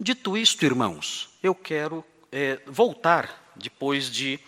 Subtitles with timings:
[0.00, 4.38] Dito isto, irmãos, eu quero é, voltar, depois de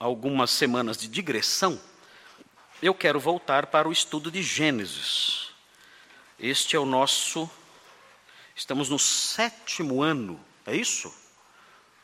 [0.00, 1.80] algumas semanas de digressão,
[2.82, 5.50] eu quero voltar para o estudo de Gênesis.
[6.40, 7.48] Este é o nosso.
[8.56, 11.14] Estamos no sétimo ano, é isso?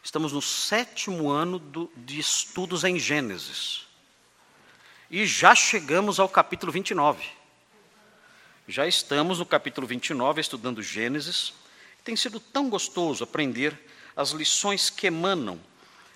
[0.01, 3.85] Estamos no sétimo ano do, de estudos em Gênesis.
[5.11, 7.27] E já chegamos ao capítulo 29.
[8.69, 11.66] Já estamos no capítulo 29, estudando Gênesis.
[12.07, 13.77] Tem sido tão gostoso aprender
[14.15, 15.59] as lições que emanam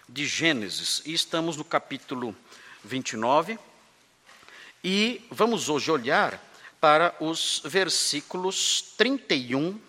[0.08, 1.02] de Gênesis.
[1.04, 2.32] E estamos no capítulo
[2.84, 3.58] 29.
[4.84, 6.40] E vamos hoje olhar
[6.80, 9.80] para os versículos 31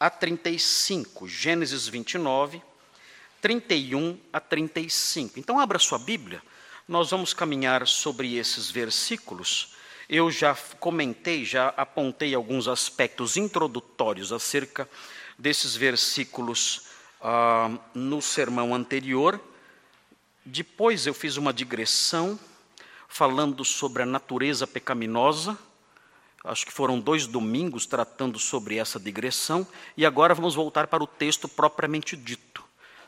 [0.00, 1.28] a 35.
[1.28, 2.62] Gênesis 29,
[3.42, 5.38] 31 a 35.
[5.38, 6.42] Então, abra sua Bíblia,
[6.88, 9.75] nós vamos caminhar sobre esses versículos.
[10.08, 14.88] Eu já comentei, já apontei alguns aspectos introdutórios acerca
[15.38, 16.82] desses versículos
[17.20, 19.40] ah, no sermão anterior.
[20.44, 22.38] Depois eu fiz uma digressão
[23.08, 25.58] falando sobre a natureza pecaminosa.
[26.44, 29.66] Acho que foram dois domingos tratando sobre essa digressão.
[29.96, 32.62] E agora vamos voltar para o texto propriamente dito.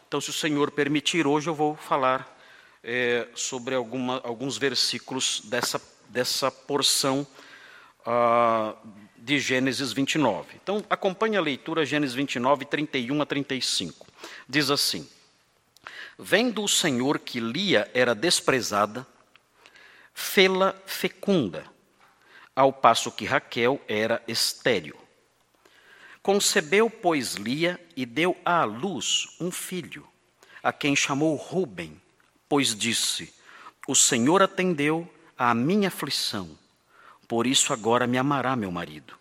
[0.09, 2.37] Então, se o Senhor permitir, hoje eu vou falar
[2.83, 7.27] é, sobre alguma, alguns versículos dessa, dessa porção
[8.05, 8.75] ah,
[9.17, 10.57] de Gênesis 29.
[10.63, 14.07] Então, acompanhe a leitura, Gênesis 29, 31 a 35.
[14.49, 15.09] Diz assim:
[16.19, 19.07] Vendo o Senhor que Lia era desprezada,
[20.15, 21.65] fê-la fecunda,
[22.57, 24.97] ao passo que Raquel era estéril.
[26.23, 30.07] Concebeu, pois, Lia e deu à luz um filho,
[30.63, 32.01] a quem chamou Ruben,
[32.49, 33.33] pois disse:
[33.87, 36.51] O Senhor atendeu à minha aflição,
[37.29, 39.15] por isso agora me amará meu marido.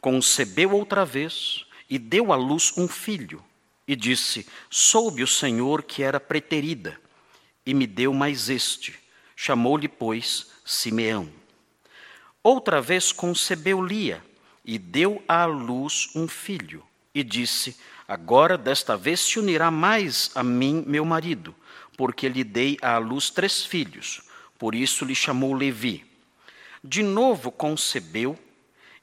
[0.00, 3.42] Concebeu outra vez e deu à luz um filho,
[3.88, 7.00] e disse: Soube o Senhor que era preterida,
[7.64, 9.02] e me deu mais este
[9.36, 11.28] Chamou-lhe, pois, Simeão.
[12.42, 14.24] Outra vez concebeu Lia
[14.64, 16.82] e deu à luz um filho,
[17.14, 17.76] e disse:
[18.06, 21.54] Agora desta vez se unirá mais a mim meu marido,
[21.96, 24.22] porque lhe dei à luz três filhos,
[24.58, 26.04] por isso lhe chamou Levi.
[26.82, 28.38] De novo concebeu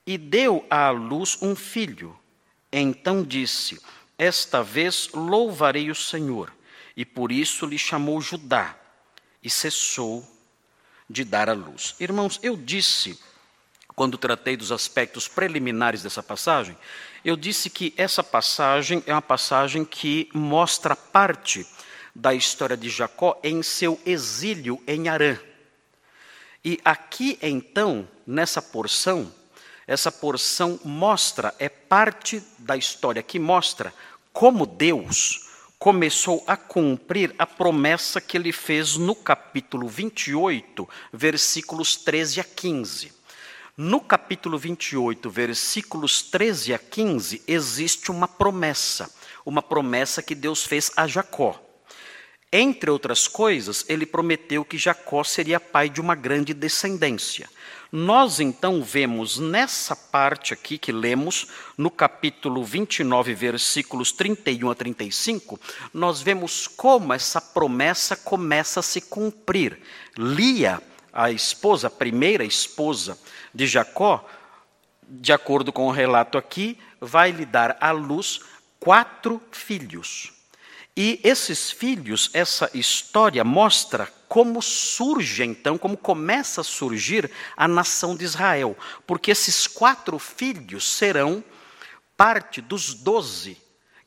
[0.06, 2.18] e deu à luz um filho.
[2.72, 3.82] Então disse:
[4.18, 6.54] Esta vez louvarei o Senhor,
[6.96, 8.76] e por isso lhe chamou Judá
[9.44, 10.26] e cessou
[11.10, 11.96] de dar a luz.
[12.00, 13.20] Irmãos, eu disse,
[13.96, 16.78] quando tratei dos aspectos preliminares dessa passagem,
[17.24, 21.68] eu disse que essa passagem é uma passagem que mostra parte
[22.16, 25.38] da história de Jacó em seu exílio em Arã.
[26.64, 29.32] E aqui, então, nessa porção,
[29.88, 33.94] essa porção mostra, é parte da história que mostra
[34.32, 35.50] como Deus
[35.80, 43.12] começou a cumprir a promessa que ele fez no capítulo 28, versículos 13 a 15.
[43.76, 49.12] No capítulo 28, versículos 13 a 15, existe uma promessa,
[49.44, 51.60] uma promessa que Deus fez a Jacó.
[52.54, 57.50] Entre outras coisas, ele prometeu que Jacó seria pai de uma grande descendência.
[57.90, 61.48] Nós então vemos nessa parte aqui que lemos,
[61.78, 65.60] no capítulo 29, versículos 31 a 35,
[65.94, 69.80] nós vemos como essa promessa começa a se cumprir.
[70.18, 70.82] Lia,
[71.14, 73.18] a esposa, a primeira esposa
[73.54, 74.26] de Jacó,
[75.08, 78.42] de acordo com o relato aqui, vai lhe dar à luz
[78.80, 80.41] quatro filhos.
[80.96, 88.16] E esses filhos, essa história mostra como surge então, como começa a surgir a nação
[88.16, 88.78] de Israel.
[89.08, 91.44] Porque esses quatro filhos serão
[92.18, 93.58] parte dos doze,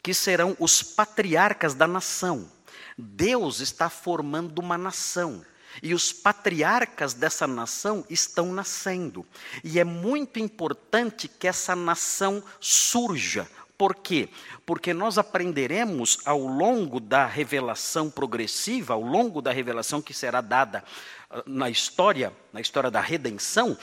[0.02, 2.50] que serão os patriarcas da nação.
[2.96, 5.44] Deus está formando uma nação.
[5.82, 9.26] E os patriarcas dessa nação estão nascendo.
[9.64, 13.48] E é muito importante que essa nação surja,
[13.84, 14.30] por quê?
[14.64, 20.82] Porque nós aprenderemos ao longo da revelação progressiva, ao longo da revelação que será dada
[21.28, 23.76] ah, na história, na história da redenção,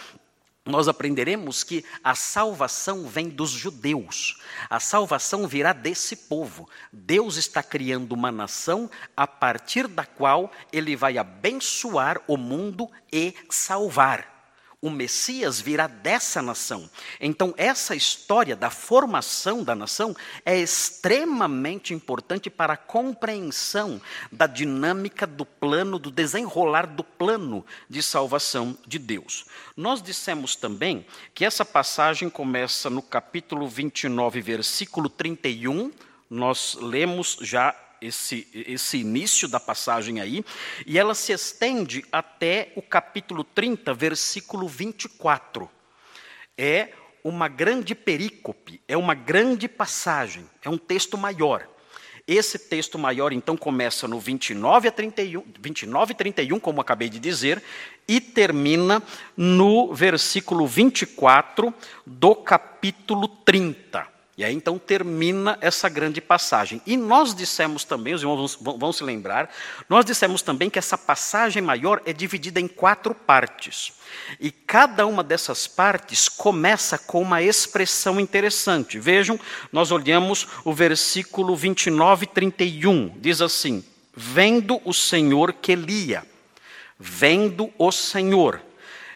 [0.65, 4.42] nós aprenderemos que a salvação vem dos judeus.
[4.68, 6.68] A salvação virá desse povo.
[6.92, 13.36] Deus está criando uma nação a partir da qual ele vai abençoar o mundo e
[13.51, 14.31] salvar.
[14.81, 16.89] O Messias virá dessa nação.
[17.19, 24.01] Então, essa história da formação da nação é extremamente importante para a compreensão
[24.31, 29.45] da dinâmica do plano, do desenrolar do plano de salvação de Deus.
[29.78, 31.06] Nós dissemos também
[31.36, 35.92] que essa passagem começa no capítulo 29, versículo 31.
[36.28, 40.44] Nós lemos já esse, esse início da passagem aí,
[40.86, 45.69] e ela se estende até o capítulo 30, versículo 24.
[46.57, 46.89] É
[47.24, 51.68] uma grande perícope, é uma grande passagem, é um texto maior.
[52.27, 57.19] Esse texto maior, então, começa no 29 a 31, 29 e 31, como acabei de
[57.19, 57.62] dizer,
[58.07, 59.01] e termina
[59.36, 61.74] no versículo 24
[62.06, 64.07] do capítulo 30.
[64.41, 66.81] E aí então termina essa grande passagem.
[66.83, 69.53] E nós dissemos também, os irmãos vão, vão, se lembrar,
[69.88, 73.93] nós dissemos também que essa passagem maior é dividida em quatro partes.
[74.39, 78.97] E cada uma dessas partes começa com uma expressão interessante.
[78.97, 79.39] Vejam,
[79.71, 83.13] nós olhamos o versículo 29 e 31.
[83.19, 86.25] Diz assim: Vendo o Senhor que lia,
[86.97, 88.59] vendo o Senhor.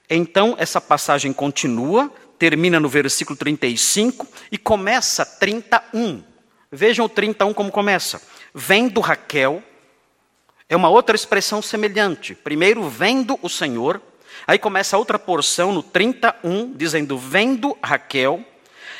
[0.07, 2.13] Então, essa passagem continua
[2.45, 6.23] termina no versículo 35 e começa 31.
[6.71, 8.21] Vejam o 31 como começa.
[8.53, 9.63] Vendo Raquel,
[10.69, 12.35] é uma outra expressão semelhante.
[12.35, 13.99] Primeiro, vendo o Senhor.
[14.45, 18.45] Aí começa outra porção no 31, dizendo, vendo Raquel.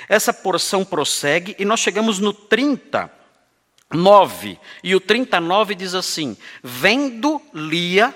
[0.10, 4.58] Essa porção prossegue e nós chegamos no 39.
[4.84, 8.12] E o 39 diz assim: Vendo Lia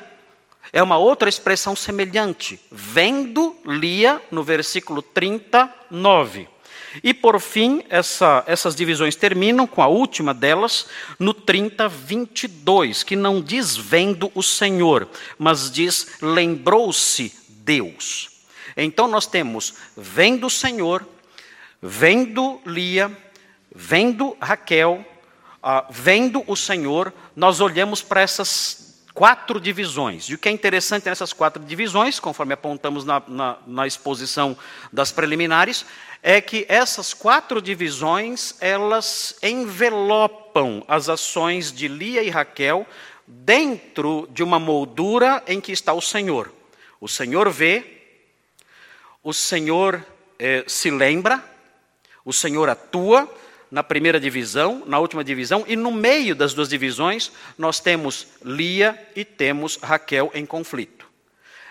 [0.71, 2.60] é uma outra expressão semelhante.
[2.71, 6.48] Vendo, lia, no versículo 39.
[7.04, 10.88] E por fim, essa, essas divisões terminam com a última delas,
[11.19, 15.07] no 30, 22, que não diz vendo o Senhor,
[15.38, 18.30] mas diz lembrou-se Deus.
[18.75, 21.06] Então nós temos vendo o Senhor,
[21.81, 23.15] vendo Lia,
[23.74, 25.06] vendo Raquel,
[25.63, 30.25] uh, vendo o Senhor, nós olhamos para essas quatro divisões.
[30.25, 34.57] E o que é interessante nessas quatro divisões, conforme apontamos na, na, na, exposição
[34.91, 35.85] das preliminares,
[36.21, 42.85] é que essas quatro divisões elas envelopam as ações de Lia e Raquel
[43.25, 46.51] dentro de uma moldura em que está o Senhor.
[47.00, 47.85] O Senhor vê,
[49.23, 50.05] o Senhor
[50.38, 51.44] eh, se lembra,
[52.25, 53.29] o Senhor atua,
[53.71, 59.00] na primeira divisão, na última divisão, e no meio das duas divisões nós temos Lia
[59.16, 61.07] e temos Raquel em conflito.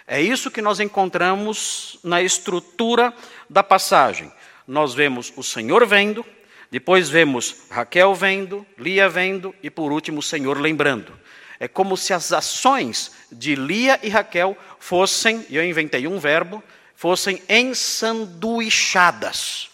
[0.06, 3.12] É isso que nós encontramos na estrutura
[3.48, 4.32] da passagem.
[4.66, 6.24] Nós vemos o Senhor vendo,
[6.70, 11.12] depois vemos Raquel vendo, Lia vendo e por último o Senhor lembrando.
[11.60, 16.62] É como se as ações de Lia e Raquel fossem, e eu inventei um verbo,
[16.94, 19.68] fossem ensanduichadas.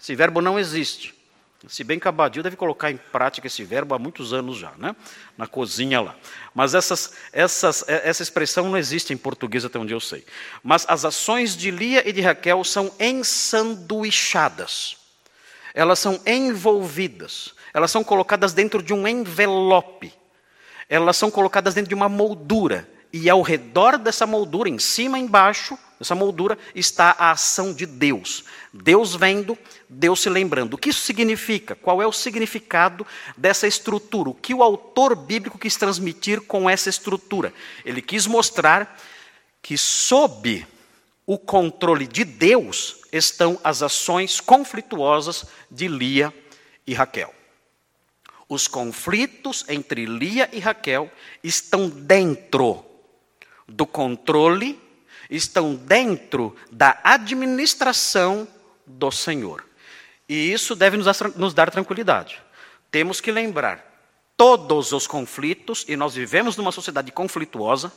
[0.00, 1.19] Esse verbo não existe.
[1.68, 4.96] Se bem que a deve colocar em prática esse verbo há muitos anos já, né?
[5.36, 6.16] na cozinha lá.
[6.54, 10.24] Mas essas, essas, é, essa expressão não existe em português até onde eu sei.
[10.62, 14.96] Mas as ações de Lia e de Raquel são ensanduichadas.
[15.74, 17.54] Elas são envolvidas.
[17.74, 20.12] Elas são colocadas dentro de um envelope.
[20.88, 22.88] Elas são colocadas dentro de uma moldura.
[23.12, 27.84] E ao redor dessa moldura, em cima e embaixo, Nessa moldura está a ação de
[27.84, 28.42] Deus.
[28.72, 29.56] Deus vendo,
[29.86, 30.72] Deus se lembrando.
[30.72, 31.74] O que isso significa?
[31.74, 33.06] Qual é o significado
[33.36, 34.30] dessa estrutura?
[34.30, 37.52] O que o autor bíblico quis transmitir com essa estrutura?
[37.84, 38.98] Ele quis mostrar
[39.60, 40.66] que, sob
[41.26, 46.32] o controle de Deus, estão as ações conflituosas de Lia
[46.86, 47.34] e Raquel.
[48.48, 51.12] Os conflitos entre Lia e Raquel
[51.44, 52.82] estão dentro
[53.68, 54.80] do controle
[55.30, 58.48] estão dentro da administração
[58.86, 59.64] do Senhor.
[60.28, 60.96] E isso deve
[61.36, 62.40] nos dar tranquilidade.
[62.90, 63.86] Temos que lembrar
[64.36, 67.92] todos os conflitos, e nós vivemos numa sociedade conflituosa,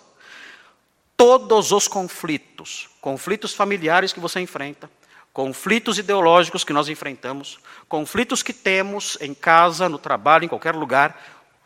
[1.15, 4.89] todos os conflitos, conflitos familiares que você enfrenta,
[5.31, 11.17] conflitos ideológicos que nós enfrentamos, conflitos que temos em casa, no trabalho, em qualquer lugar,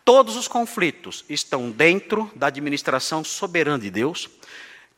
[0.06, 4.30] todos os conflitos estão dentro da administração soberana de Deus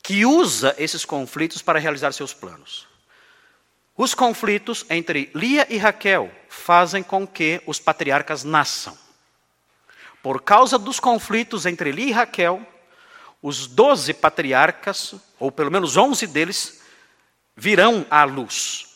[0.01, 2.87] que usa esses conflitos para realizar seus planos.
[3.95, 8.97] Os conflitos entre Lia e Raquel fazem com que os patriarcas nasçam.
[10.23, 12.65] Por causa dos conflitos entre Lia e Raquel,
[13.41, 16.81] os doze patriarcas, ou pelo menos onze deles,
[17.55, 18.87] virão à luz.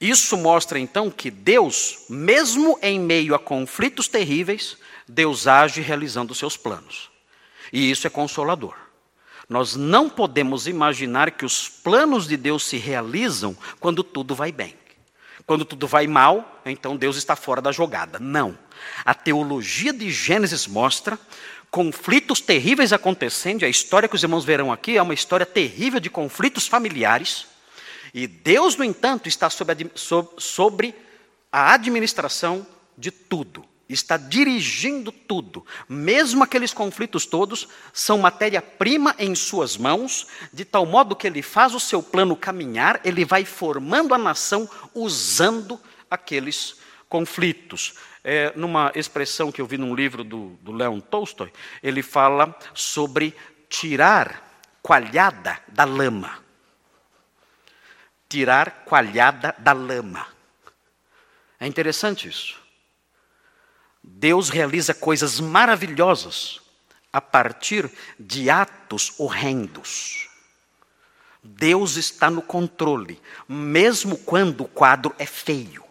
[0.00, 4.76] Isso mostra então que Deus, mesmo em meio a conflitos terríveis,
[5.08, 7.10] Deus age realizando seus planos.
[7.72, 8.85] E isso é consolador.
[9.48, 14.74] Nós não podemos imaginar que os planos de Deus se realizam quando tudo vai bem.
[15.46, 18.18] Quando tudo vai mal, então Deus está fora da jogada.
[18.18, 18.58] Não.
[19.04, 21.16] A teologia de Gênesis mostra
[21.70, 26.10] conflitos terríveis acontecendo, a história que os irmãos verão aqui é uma história terrível de
[26.10, 27.46] conflitos familiares.
[28.12, 30.94] E Deus, no entanto, está sobre
[31.52, 32.66] a administração
[32.98, 35.64] de tudo está dirigindo tudo.
[35.88, 41.74] Mesmo aqueles conflitos todos são matéria-prima em suas mãos, de tal modo que ele faz
[41.74, 46.76] o seu plano caminhar, ele vai formando a nação usando aqueles
[47.08, 47.94] conflitos.
[48.24, 53.32] É, numa expressão que eu vi num livro do, do Leon Tolstói, ele fala sobre
[53.68, 56.38] tirar coalhada da lama.
[58.28, 60.26] Tirar coalhada da lama.
[61.60, 62.65] É interessante isso.
[64.08, 66.60] Deus realiza coisas maravilhosas
[67.12, 70.28] a partir de atos horrendos.
[71.42, 75.84] Deus está no controle, mesmo quando o quadro é feio.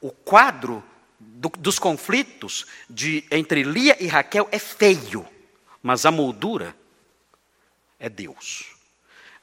[0.00, 0.82] O quadro
[1.18, 5.26] do, dos conflitos de, entre Lia e Raquel é feio,
[5.82, 6.74] mas a moldura
[8.00, 8.76] é Deus.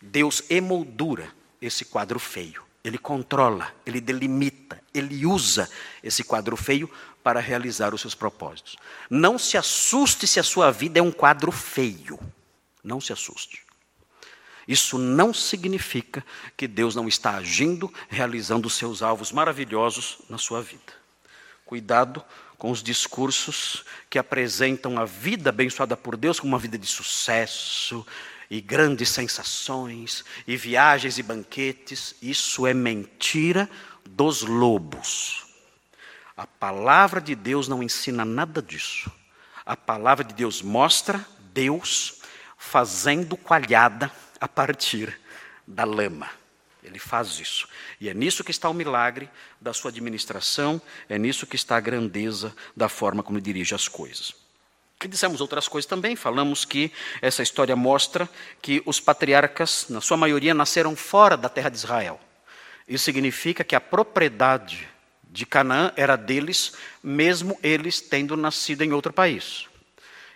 [0.02, 2.64] Deus emoldura esse quadro feio.
[2.84, 5.70] Ele controla, ele delimita, ele usa
[6.04, 6.90] esse quadro feio
[7.26, 8.78] para realizar os seus propósitos.
[9.10, 12.20] Não se assuste se a sua vida é um quadro feio.
[12.84, 13.64] Não se assuste.
[14.68, 16.24] Isso não significa
[16.56, 20.94] que Deus não está agindo, realizando os seus alvos maravilhosos na sua vida.
[21.66, 22.24] Cuidado
[22.60, 28.06] com os discursos que apresentam a vida abençoada por Deus como uma vida de sucesso,
[28.52, 33.68] e grandes sensações, e viagens e banquetes, isso é mentira
[34.08, 35.45] dos lobos.
[36.36, 39.12] A palavra de Deus não ensina nada disso.
[39.66, 42.22] A palavra de Deus mostra Deus
[42.58, 45.20] fazendo coalhada a partir
[45.66, 46.30] da lama.
[46.84, 47.68] Ele faz isso.
[48.00, 51.80] E é nisso que está o milagre da sua administração, é nisso que está a
[51.80, 54.36] grandeza da forma como ele dirige as coisas.
[55.04, 58.30] E dissemos outras coisas também, falamos que essa história mostra
[58.62, 62.20] que os patriarcas, na sua maioria, nasceram fora da terra de Israel.
[62.88, 64.88] Isso significa que a propriedade
[65.36, 66.74] de Canaã era deles,
[67.04, 69.68] mesmo eles tendo nascido em outro país.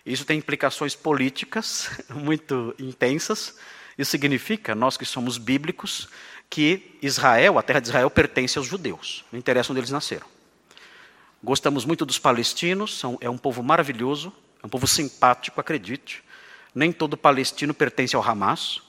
[0.06, 3.56] Isso tem implicações políticas muito intensas.
[3.98, 6.10] Isso significa, nós que somos bíblicos,
[6.50, 9.24] que Israel, a terra de Israel, pertence aos judeus.
[9.32, 10.28] Não interessa onde eles nasceram.
[11.42, 16.22] Gostamos muito dos palestinos, são, é um povo maravilhoso, é um povo simpático, acredite.
[16.76, 18.82] Nem todo palestino pertence ao Hamas.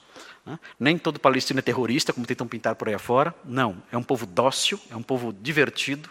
[0.45, 0.59] Né?
[0.79, 3.33] Nem todo palestino é terrorista, como tentam pintar por aí afora.
[3.45, 6.09] Não, é um povo dócil, é um povo divertido,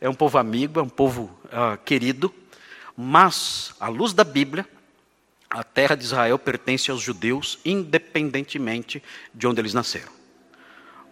[0.00, 2.34] é um povo amigo, é um povo uh, querido.
[2.96, 4.66] Mas, à luz da Bíblia,
[5.48, 10.17] a terra de Israel pertence aos judeus, independentemente de onde eles nasceram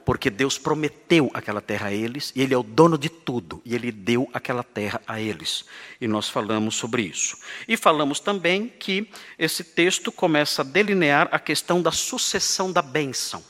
[0.07, 3.75] porque Deus prometeu aquela terra a eles, e Ele é o dono de tudo, e
[3.75, 5.65] Ele deu aquela terra a eles.
[6.01, 7.37] E nós falamos sobre isso.
[7.67, 13.43] E falamos também que esse texto começa a delinear a questão da sucessão da bênção.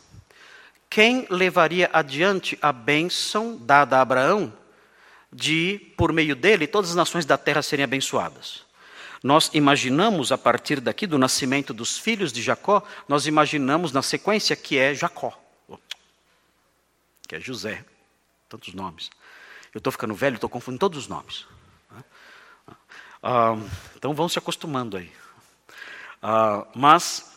[0.89, 4.51] Quem levaria adiante a bênção dada a Abraão,
[5.31, 8.65] de, por meio dele, todas as nações da terra serem abençoadas?
[9.23, 14.57] Nós imaginamos, a partir daqui, do nascimento dos filhos de Jacó, nós imaginamos na sequência
[14.57, 15.43] que é Jacó
[17.27, 17.85] que é José.
[18.49, 19.11] Tantos nomes.
[19.75, 21.47] Eu estou ficando velho, estou confundindo todos os nomes.
[23.23, 23.57] Ah,
[23.97, 25.13] então vão se acostumando aí.
[26.23, 27.37] Ah, mas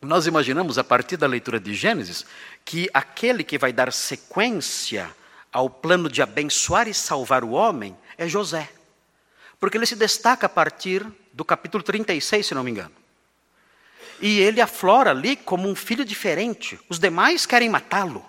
[0.00, 2.26] nós imaginamos, a partir da leitura de Gênesis,
[2.64, 5.14] que aquele que vai dar sequência
[5.52, 8.70] ao plano de abençoar e salvar o homem é José.
[9.58, 12.94] Porque ele se destaca a partir do capítulo 36, se não me engano.
[14.20, 16.78] E ele aflora ali como um filho diferente.
[16.88, 18.27] Os demais querem matá-lo.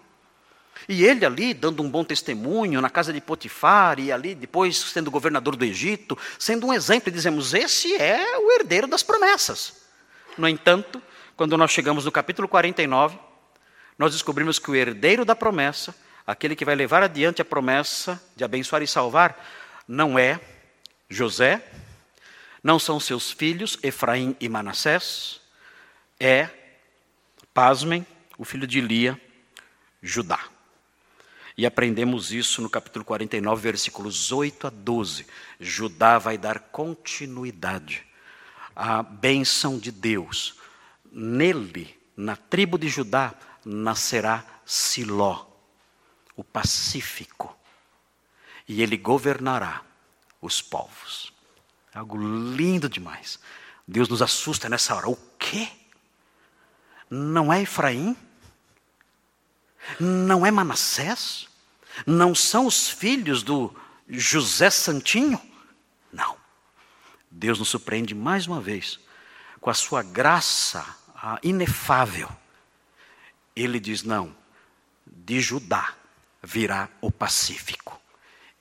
[0.88, 5.12] E ele ali, dando um bom testemunho na casa de Potifar, e ali depois sendo
[5.12, 9.82] governador do Egito, sendo um exemplo, e dizemos: esse é o herdeiro das promessas.
[10.38, 11.02] No entanto,
[11.36, 13.18] quando nós chegamos no capítulo 49,
[13.98, 15.94] nós descobrimos que o herdeiro da promessa,
[16.26, 19.46] aquele que vai levar adiante a promessa de abençoar e salvar,
[19.88, 20.40] não é
[21.10, 21.62] José,
[22.64, 25.42] não são seus filhos, Efraim e Manassés,
[26.20, 26.50] é,
[27.54, 28.06] pasmem,
[28.38, 29.20] o filho de Lia,
[30.02, 30.40] Judá.
[31.60, 35.28] E aprendemos isso no capítulo 49, versículos 8 a 12.
[35.60, 38.08] Judá vai dar continuidade
[38.74, 40.56] à bênção de Deus.
[41.12, 43.36] Nele, na tribo de Judá,
[43.66, 45.48] nascerá Siló,
[46.34, 47.54] o pacífico,
[48.66, 49.82] e ele governará
[50.42, 51.34] os povos.
[51.94, 52.18] Algo
[52.56, 53.38] lindo demais.
[53.86, 55.10] Deus nos assusta nessa hora.
[55.10, 55.68] O quê?
[57.10, 58.16] Não é Efraim?
[60.00, 61.48] Não é Manassés?
[62.06, 63.76] Não são os filhos do
[64.08, 65.42] José Santinho?
[66.12, 66.38] Não.
[67.30, 69.00] Deus nos surpreende mais uma vez
[69.60, 70.86] com a sua graça
[71.44, 72.30] inefável.
[73.56, 74.36] Ele diz: não,
[75.06, 75.94] de Judá
[76.42, 78.00] virá o pacífico,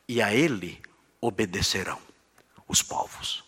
[0.09, 0.81] e a ele
[1.21, 2.01] obedecerão
[2.67, 3.45] os povos.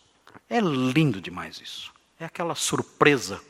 [0.49, 1.93] É lindo demais isso.
[2.19, 3.41] É aquela surpresa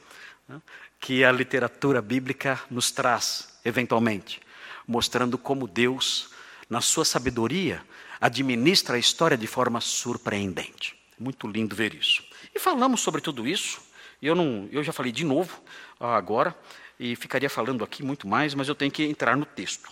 [0.49, 0.61] né,
[0.99, 4.41] que a literatura bíblica nos traz, eventualmente,
[4.87, 6.31] mostrando como Deus,
[6.69, 7.83] na sua sabedoria,
[8.21, 10.97] administra a história de forma surpreendente.
[11.19, 12.23] Muito lindo ver isso.
[12.55, 13.81] E falamos sobre tudo isso.
[14.23, 15.63] Eu, não, eu já falei de novo
[15.99, 16.57] agora,
[16.99, 19.91] e ficaria falando aqui muito mais, mas eu tenho que entrar no texto.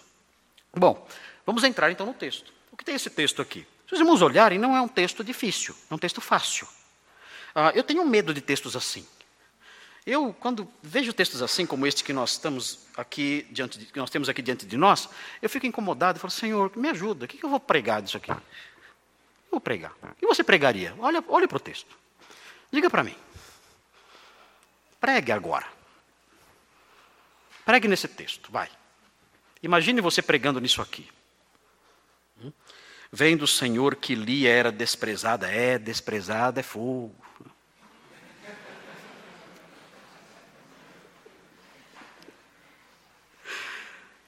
[0.76, 1.08] Bom,
[1.46, 2.52] vamos entrar então no texto.
[2.70, 3.66] O que tem esse texto aqui?
[3.86, 6.68] Se os irmãos olharem, não é um texto difícil, é um texto fácil.
[7.54, 9.06] Ah, eu tenho medo de textos assim.
[10.08, 14.08] Eu, quando vejo textos assim como este que nós estamos aqui diante de, que nós
[14.08, 15.06] temos aqui diante de nós,
[15.42, 18.30] eu fico incomodado e falo, Senhor, me ajuda, o que eu vou pregar disso aqui?
[18.30, 18.38] Eu
[19.50, 19.92] vou pregar.
[20.18, 20.94] Que você pregaria?
[20.98, 21.94] Olha, olha para o texto.
[22.72, 23.14] Diga para mim.
[24.98, 25.66] Pregue agora.
[27.66, 28.70] Pregue nesse texto, vai.
[29.62, 31.06] Imagine você pregando nisso aqui.
[33.12, 35.50] Vem do Senhor que Lia era desprezada.
[35.50, 37.14] É, desprezada é fogo.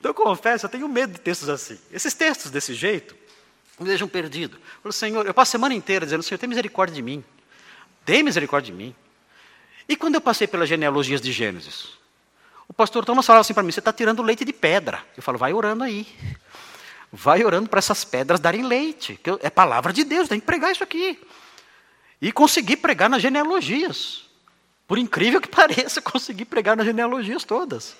[0.00, 1.78] Então, eu confesso, eu tenho medo de textos assim.
[1.92, 3.14] Esses textos desse jeito
[3.78, 4.56] me deixam perdido.
[4.56, 7.22] Eu falo, Senhor, eu passo a semana inteira dizendo, Senhor, tem misericórdia de mim.
[8.04, 8.94] Tem misericórdia de mim.
[9.86, 12.00] E quando eu passei pelas genealogias de Gênesis?
[12.66, 15.04] O pastor Thomas falava assim para mim: você está tirando leite de pedra.
[15.16, 16.06] Eu falo, vai orando aí.
[17.12, 19.18] Vai orando para essas pedras darem leite.
[19.22, 21.18] Que é palavra de Deus, tem que pregar isso aqui.
[22.22, 24.26] E consegui pregar nas genealogias.
[24.86, 27.96] Por incrível que pareça, consegui pregar nas genealogias todas.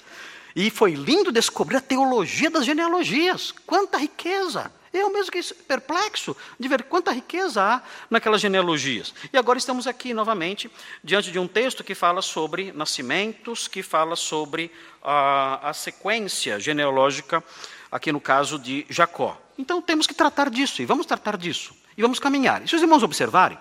[0.54, 3.52] E foi lindo descobrir a teologia das genealogias.
[3.66, 4.73] Quanta riqueza!
[4.92, 9.14] Eu mesmo que perplexo de ver quanta riqueza há naquelas genealogias.
[9.33, 10.69] E agora estamos aqui novamente
[11.02, 17.42] diante de um texto que fala sobre nascimentos, que fala sobre a, a sequência genealógica,
[17.90, 19.40] aqui no caso de Jacó.
[19.57, 22.64] Então temos que tratar disso, e vamos tratar disso, e vamos caminhar.
[22.64, 23.59] E se os irmãos observarem,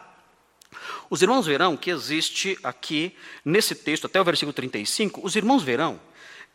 [1.11, 5.99] os irmãos verão que existe aqui, nesse texto, até o versículo 35, os irmãos verão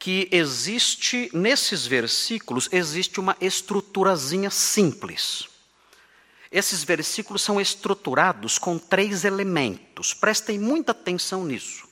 [0.05, 5.49] que existe, nesses versículos, existe uma estruturazinha simples.
[6.53, 10.13] Esses versículos são estruturados com três elementos.
[10.13, 11.89] Prestem muita atenção nisso,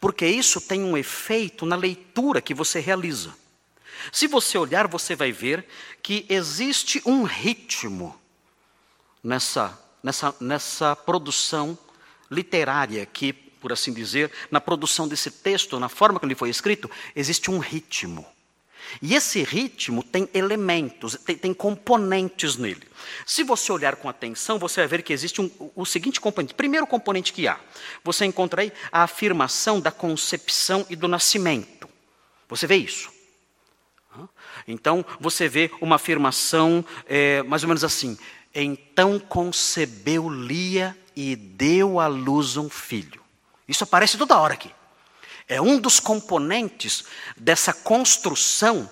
[0.00, 3.32] porque isso tem um efeito na leitura que você realiza.
[4.10, 5.64] Se você olhar, você vai ver
[6.02, 8.20] que existe um ritmo
[9.22, 11.78] nessa, nessa, nessa produção
[12.28, 16.90] literária que por assim dizer, na produção desse texto, na forma como ele foi escrito,
[17.14, 18.26] existe um ritmo.
[19.00, 22.82] E esse ritmo tem elementos, tem, tem, componentes nele.
[23.24, 26.52] Se você olhar com atenção, você vai ver que existe um, o seguinte componente.
[26.52, 27.58] Primeiro componente que há,
[28.04, 31.88] você encontra aí a afirmação da concepção e do nascimento.
[32.48, 33.10] Você vê isso?
[34.68, 38.18] Então, você vê uma afirmação é, mais ou menos assim:
[38.54, 43.21] Então concebeu Lia e deu à luz um filho.
[43.72, 44.70] Isso aparece toda hora aqui.
[45.48, 47.04] É um dos componentes
[47.34, 48.88] dessa construção,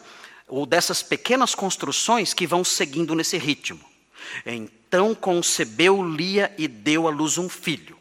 [0.48, 3.84] ou dessas pequenas construções que vão seguindo nesse ritmo.
[4.46, 7.98] Então concebeu Lia e deu à luz um filho.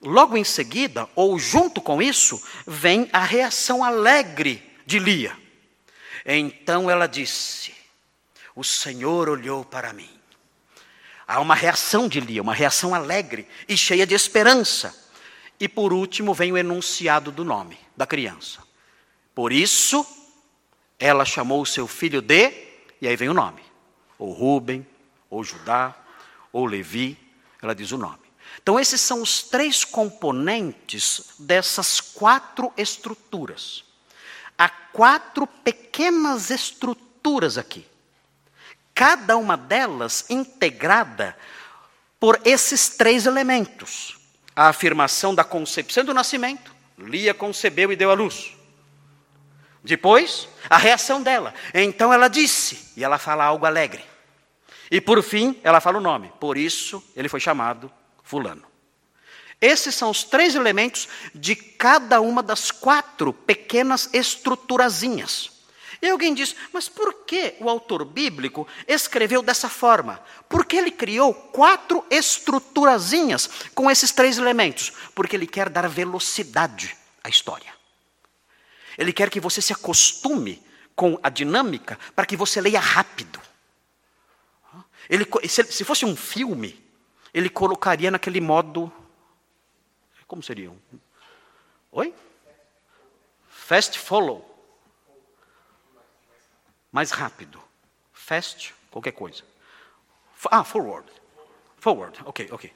[0.00, 5.36] Logo em seguida, ou junto com isso, vem a reação alegre de Lia.
[6.24, 7.74] Então ela disse:
[8.54, 10.10] O Senhor olhou para mim.
[11.26, 15.01] Há uma reação de Lia, uma reação alegre e cheia de esperança.
[15.62, 18.64] E por último vem o enunciado do nome da criança.
[19.32, 20.04] Por isso,
[20.98, 22.52] ela chamou o seu filho de,
[23.00, 23.62] e aí vem o nome,
[24.18, 24.84] ou Rubem,
[25.30, 25.94] ou Judá,
[26.52, 27.16] ou Levi,
[27.62, 28.18] ela diz o nome.
[28.60, 33.84] Então, esses são os três componentes dessas quatro estruturas.
[34.58, 37.86] Há quatro pequenas estruturas aqui.
[38.92, 41.38] Cada uma delas integrada
[42.18, 44.20] por esses três elementos
[44.54, 46.74] a afirmação da concepção do nascimento.
[46.98, 48.56] Lia concebeu e deu à luz.
[49.82, 51.52] Depois, a reação dela.
[51.74, 54.04] Então ela disse, e ela fala algo alegre.
[54.90, 56.32] E por fim, ela fala o nome.
[56.38, 57.90] Por isso, ele foi chamado
[58.22, 58.64] Fulano.
[59.60, 65.61] Esses são os três elementos de cada uma das quatro pequenas estruturazinhas
[66.02, 70.20] e alguém diz, mas por que o autor bíblico escreveu dessa forma?
[70.48, 74.92] Porque ele criou quatro estruturazinhas com esses três elementos.
[75.14, 77.72] Porque ele quer dar velocidade à história.
[78.98, 80.60] Ele quer que você se acostume
[80.96, 83.40] com a dinâmica para que você leia rápido.
[85.08, 86.84] Ele, se fosse um filme,
[87.32, 88.92] ele colocaria naquele modo.
[90.26, 90.72] Como seria?
[91.92, 92.12] Oi?
[93.48, 94.51] Fast follow.
[96.92, 97.58] Mais rápido.
[98.12, 99.42] Fast, qualquer coisa.
[100.50, 101.10] Ah, forward.
[101.78, 102.72] Forward, ok, ok.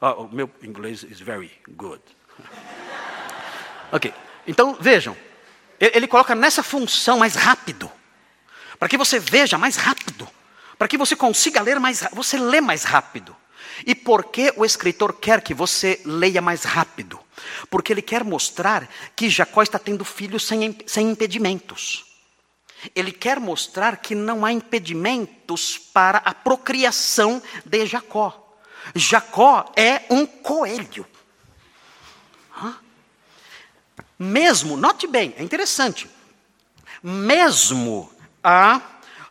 [0.00, 2.02] Uh, meu inglês is very good.
[3.90, 4.12] ok,
[4.46, 5.16] então vejam.
[5.80, 7.90] Ele coloca nessa função mais rápido.
[8.78, 10.28] Para que você veja mais rápido.
[10.78, 13.34] Para que você consiga ler mais Você lê mais rápido.
[13.86, 17.18] E por que o escritor quer que você leia mais rápido?
[17.68, 22.13] Porque ele quer mostrar que Jacó está tendo filhos sem, sem impedimentos.
[22.94, 28.56] Ele quer mostrar que não há impedimentos para a procriação de Jacó.
[28.94, 31.06] Jacó é um coelho.
[34.18, 36.08] Mesmo, note bem, é interessante.
[37.02, 38.10] Mesmo
[38.42, 38.80] a,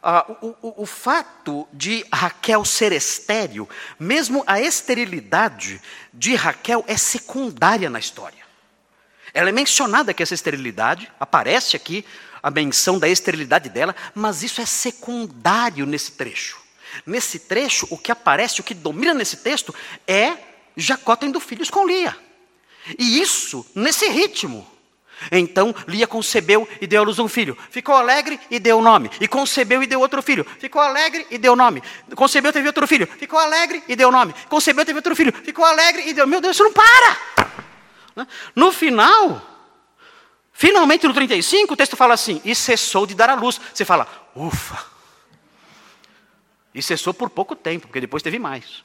[0.01, 5.81] a o, o, o, fato de Raquel ser estéril, mesmo a esterilidade
[6.13, 8.43] de Raquel é secundária na história.
[9.33, 12.05] Ela é mencionada que essa esterilidade, aparece aqui
[12.43, 16.61] a menção da esterilidade dela, mas isso é secundário nesse trecho.
[17.05, 19.73] Nesse trecho, o que aparece, o que domina nesse texto
[20.05, 20.37] é
[20.75, 22.15] Jacó tendo filhos com Lia.
[22.99, 24.67] E isso nesse ritmo.
[25.31, 27.57] Então Lia concebeu e deu à luz um filho.
[27.69, 29.09] Ficou alegre e deu o nome.
[29.21, 30.45] E concebeu e deu outro filho.
[30.59, 31.81] Ficou alegre e deu o nome.
[32.13, 33.07] Concebeu teve outro filho.
[33.07, 34.35] Ficou alegre e deu o nome.
[34.49, 35.31] Concebeu teve outro filho.
[35.31, 36.27] Ficou alegre e deu.
[36.27, 37.51] Meu Deus, isso não para!
[38.15, 38.27] Né?
[38.55, 39.52] No final,
[40.53, 43.59] finalmente no 35, o texto fala assim: e cessou de dar à luz.
[43.73, 44.93] Você fala, ufa.
[46.73, 48.83] E cessou por pouco tempo, porque depois teve mais.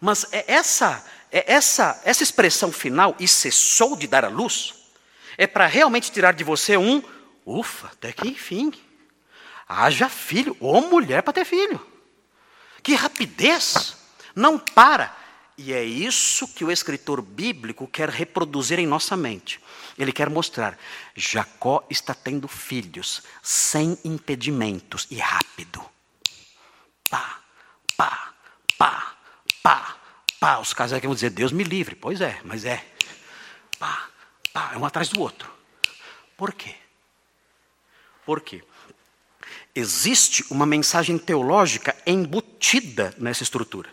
[0.00, 4.74] Mas é essa, é essa, essa expressão final, e cessou de dar à luz,
[5.38, 7.02] é para realmente tirar de você um,
[7.46, 8.72] ufa, até que enfim,
[9.68, 11.80] haja filho, ou mulher para ter filho.
[12.82, 13.96] Que rapidez!
[14.34, 15.16] Não para.
[15.56, 19.60] E é isso que o escritor bíblico quer reproduzir em nossa mente.
[20.02, 20.78] Ele quer mostrar:
[21.14, 25.92] Jacó está tendo filhos sem impedimentos e rápido
[27.12, 27.40] pá,
[27.94, 28.34] pá,
[28.78, 29.16] pá,
[29.62, 29.96] pá,
[30.40, 30.58] pá.
[30.58, 31.94] Os casais vão dizer, Deus me livre.
[31.94, 32.82] Pois é, mas é.
[33.78, 34.08] Pá,
[34.52, 35.52] pá, é um atrás do outro.
[36.36, 36.74] Por quê?
[38.24, 38.64] Por quê?
[39.74, 43.90] Existe uma mensagem teológica embutida nessa estrutura.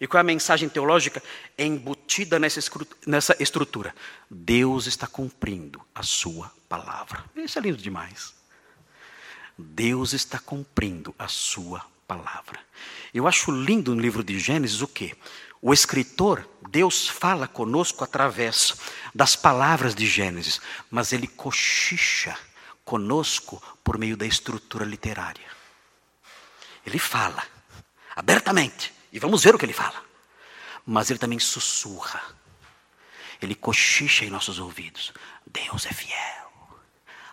[0.00, 1.22] E qual é a mensagem teológica
[1.58, 2.60] embutida nessa,
[3.06, 3.94] nessa estrutura?
[4.30, 7.24] Deus está cumprindo a sua palavra.
[7.34, 8.34] Isso é lindo demais.
[9.56, 12.60] Deus está cumprindo a sua palavra.
[13.12, 15.16] Eu acho lindo no livro de Gênesis o quê?
[15.62, 18.74] O escritor, Deus fala conosco através
[19.14, 22.36] das palavras de Gênesis, mas ele cochicha
[22.84, 25.46] conosco por meio da estrutura literária.
[26.86, 27.42] Ele fala
[28.14, 30.04] abertamente, e vamos ver o que ele fala.
[30.84, 32.22] Mas ele também sussurra.
[33.40, 35.10] Ele cochicha em nossos ouvidos.
[35.46, 36.52] Deus é fiel.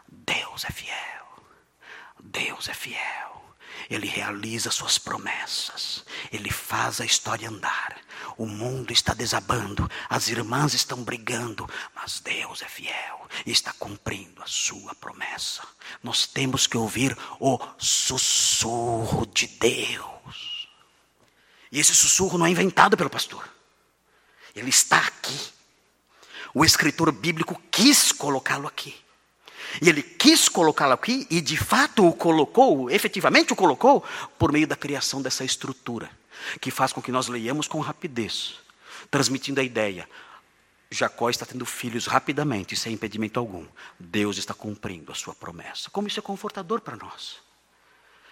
[0.08, 1.44] Deus é fiel.
[2.24, 3.54] Deus é fiel.
[3.90, 6.06] Ele realiza suas promessas.
[6.32, 8.00] Ele faz a história andar.
[8.38, 14.42] O mundo está desabando, as irmãs estão brigando, mas Deus é fiel e está cumprindo
[14.42, 15.68] a sua promessa.
[16.02, 20.63] Nós temos que ouvir o sussurro de Deus.
[21.74, 23.50] E esse sussurro não é inventado pelo pastor.
[24.56, 25.36] Ele está aqui.
[26.54, 28.96] O escritor bíblico quis colocá-lo aqui.
[29.82, 34.06] E ele quis colocá-lo aqui e de fato o colocou, efetivamente o colocou,
[34.38, 36.12] por meio da criação dessa estrutura,
[36.62, 38.54] que faz com que nós leiamos com rapidez,
[39.10, 40.08] transmitindo a ideia.
[40.92, 43.66] Jacó está tendo filhos rapidamente, sem impedimento algum.
[44.00, 45.90] Deus está cumprindo a sua promessa.
[45.90, 47.43] Como isso é confortador para nós.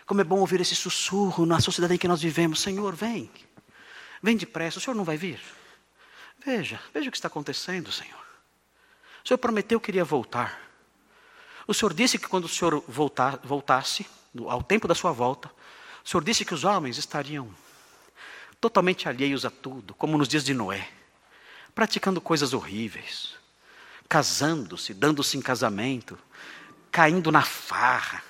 [0.05, 2.61] Como é bom ouvir esse sussurro na sociedade em que nós vivemos.
[2.61, 3.29] Senhor, vem.
[4.21, 4.77] Vem depressa.
[4.77, 5.39] O Senhor não vai vir?
[6.43, 8.19] Veja, veja o que está acontecendo, Senhor.
[9.23, 10.59] O Senhor prometeu que iria voltar.
[11.67, 14.05] O Senhor disse que quando o Senhor voltasse,
[14.47, 15.51] ao tempo da sua volta,
[16.03, 17.53] o Senhor disse que os homens estariam
[18.59, 20.89] totalmente alheios a tudo, como nos dias de Noé,
[21.73, 23.35] praticando coisas horríveis,
[24.09, 26.17] casando-se, dando-se em casamento,
[26.91, 28.23] caindo na farra,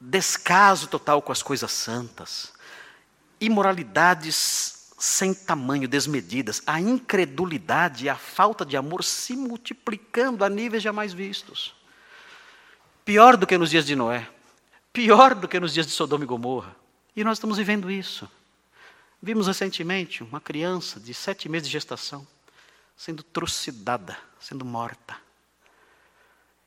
[0.00, 2.52] descaso total com as coisas santas,
[3.40, 10.82] imoralidades sem tamanho, desmedidas, a incredulidade e a falta de amor se multiplicando a níveis
[10.82, 11.74] jamais vistos.
[13.04, 14.28] Pior do que nos dias de Noé.
[14.92, 16.76] Pior do que nos dias de Sodoma e Gomorra.
[17.16, 18.30] E nós estamos vivendo isso.
[19.22, 22.26] Vimos recentemente uma criança de sete meses de gestação
[22.96, 25.16] sendo trucidada, sendo morta.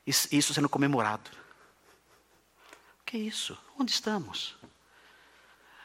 [0.06, 1.30] isso sendo comemorado.
[3.14, 3.56] Que é isso?
[3.78, 4.56] Onde estamos?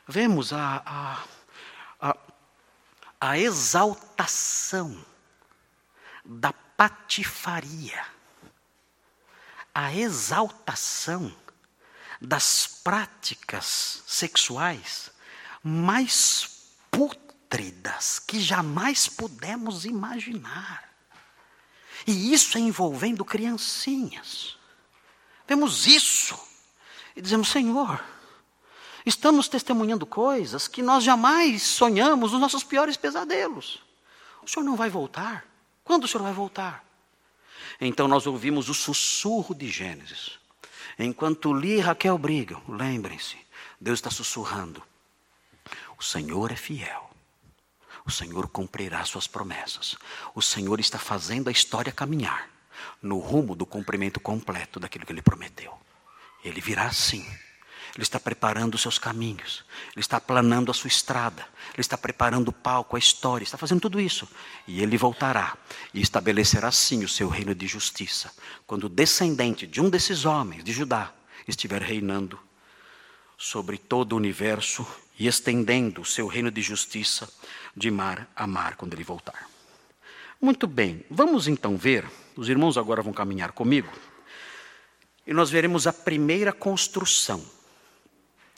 [0.08, 1.24] Vemos a, a,
[2.10, 2.18] a,
[3.22, 5.06] a exaltação
[6.26, 8.04] da patifaria,
[9.76, 11.32] a exaltação
[12.20, 15.12] das práticas sexuais
[15.64, 20.90] mais pútridas que jamais pudemos imaginar.
[22.08, 24.58] E isso é envolvendo criancinhas.
[25.48, 26.49] Vemos isso
[27.16, 28.04] e dizemos: Senhor,
[29.06, 33.82] estamos testemunhando coisas que nós jamais sonhamos nos nossos piores pesadelos.
[34.44, 35.46] O Senhor não vai voltar?
[35.84, 36.84] Quando o Senhor vai voltar?
[37.80, 40.40] Então nós ouvimos o sussurro de Gênesis.
[40.98, 43.38] Enquanto Li e Raquel brigam, lembrem-se,
[43.80, 44.84] Deus está sussurrando.
[45.98, 47.10] O Senhor é fiel.
[48.06, 49.96] O Senhor cumprirá suas promessas.
[50.34, 52.50] O Senhor está fazendo a história caminhar
[53.02, 55.78] no rumo do cumprimento completo daquilo que ele prometeu.
[56.44, 57.26] Ele virá sim.
[57.96, 59.66] Ele está preparando os seus caminhos.
[59.94, 61.46] Ele está planando a sua estrada.
[61.74, 63.44] Ele está preparando o palco, a história.
[63.44, 64.28] Está fazendo tudo isso.
[64.68, 65.58] E ele voltará
[65.94, 68.32] e estabelecerá sim o seu reino de justiça.
[68.66, 71.14] Quando o descendente de um desses homens de Judá
[71.48, 72.40] estiver reinando
[73.38, 74.86] sobre todo o universo
[75.18, 77.30] e estendendo o seu reino de justiça
[77.76, 79.50] de mar a mar quando ele voltar.
[80.42, 83.90] Muito bem, vamos então ver, os irmãos agora vão caminhar comigo,
[85.30, 87.46] e nós veremos a primeira construção.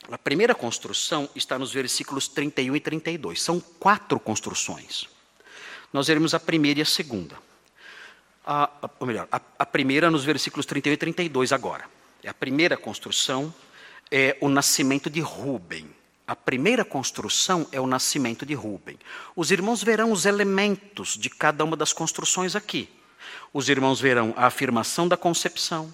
[0.10, 3.42] A primeira construção está nos versículos 31 e 32.
[3.42, 5.10] São quatro construções.
[5.92, 7.38] Nós veremos a primeira e a segunda.
[8.46, 8.70] A,
[9.02, 11.84] ou melhor, a, a primeira nos versículos 31 e 32 agora.
[12.24, 13.54] É a primeira construção
[14.10, 15.90] é o nascimento de Ruben.
[16.26, 18.98] A primeira construção é o nascimento de Rubem.
[19.36, 22.88] Os irmãos verão os elementos de cada uma das construções aqui.
[23.52, 25.94] Os irmãos verão a afirmação da concepção,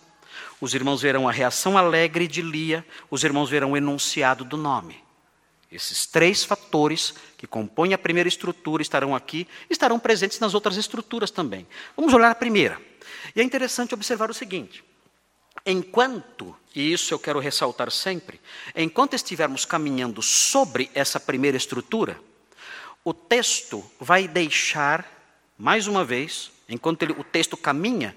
[0.59, 5.03] os irmãos verão a reação alegre de Lia, os irmãos verão o enunciado do nome.
[5.71, 11.29] Esses três fatores que compõem a primeira estrutura estarão aqui, estarão presentes nas outras estruturas
[11.29, 11.67] também.
[11.95, 12.81] Vamos olhar a primeira.
[13.35, 14.83] E é interessante observar o seguinte:
[15.65, 18.39] enquanto, e isso eu quero ressaltar sempre,
[18.75, 22.19] enquanto estivermos caminhando sobre essa primeira estrutura,
[23.03, 25.05] o texto vai deixar,
[25.57, 28.15] mais uma vez, enquanto ele, o texto caminha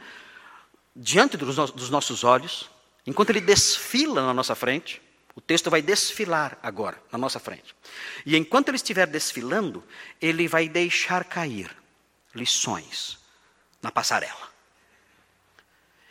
[0.95, 2.71] diante dos, no, dos nossos olhos,
[3.07, 5.01] enquanto ele desfila na nossa frente,
[5.35, 7.75] o texto vai desfilar agora na nossa frente.
[8.27, 9.83] E enquanto ele estiver desfilando,
[10.21, 11.75] ele vai deixar cair
[12.35, 13.19] lições
[13.83, 14.51] na passarela.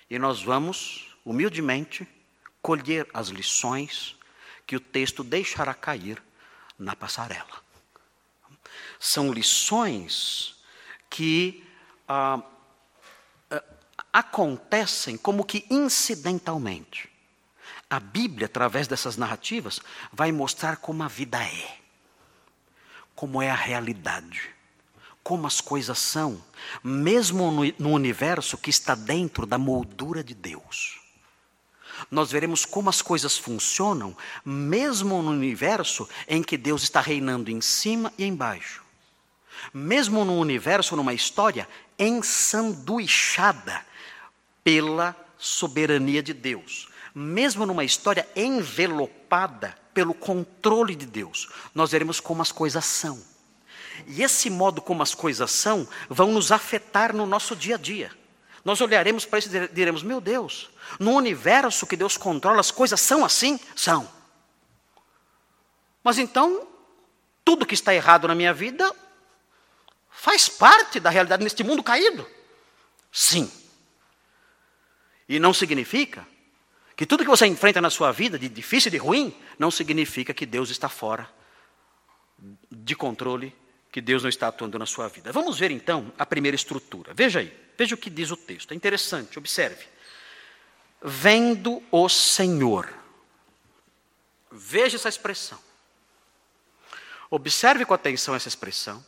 [0.09, 2.07] E nós vamos humildemente,
[2.61, 4.15] colher as lições
[4.65, 6.21] que o texto deixará cair
[6.77, 7.63] na passarela.
[8.99, 10.55] São lições
[11.09, 11.63] que
[12.07, 12.41] ah,
[14.11, 17.09] acontecem como que incidentalmente.
[17.89, 19.79] A Bíblia, através dessas narrativas,
[20.11, 21.77] vai mostrar como a vida é,
[23.15, 24.49] como é a realidade,
[25.23, 26.43] como as coisas são,
[26.83, 30.99] mesmo no, universo que está dentro da moldura de Deus
[32.09, 37.61] nós veremos como as coisas funcionam, mesmo no universo em que Deus está reinando em
[37.61, 38.83] cima e embaixo.
[39.73, 41.67] Mesmo no universo, numa história
[41.97, 43.85] ensanduichada
[44.63, 46.89] pela soberania de Deus.
[47.13, 53.21] Mesmo numa história envelopada pelo controle de Deus, nós veremos como as coisas são.
[54.07, 58.11] E esse modo como as coisas são vão nos afetar no nosso dia a dia.
[58.63, 60.69] Nós olharemos para isso e diremos: meu Deus,
[60.99, 63.59] no universo que Deus controla, as coisas são assim?
[63.75, 64.09] São.
[66.03, 66.67] Mas então,
[67.43, 68.93] tudo que está errado na minha vida
[70.09, 72.27] faz parte da realidade neste mundo caído?
[73.11, 73.51] Sim.
[75.29, 76.27] E não significa
[76.95, 80.33] que tudo que você enfrenta na sua vida, de difícil e de ruim, não significa
[80.33, 81.29] que Deus está fora
[82.69, 83.55] de controle,
[83.91, 85.31] que Deus não está atuando na sua vida.
[85.31, 87.13] Vamos ver então a primeira estrutura.
[87.13, 88.71] Veja aí, veja o que diz o texto.
[88.71, 89.85] É interessante, observe
[91.01, 92.91] vendo o Senhor.
[94.51, 95.59] Veja essa expressão.
[97.29, 99.03] Observe com atenção essa expressão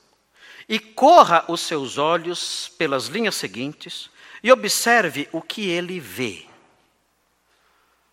[0.70, 4.10] e corra os seus olhos pelas linhas seguintes
[4.44, 6.48] e observe o que ele vê.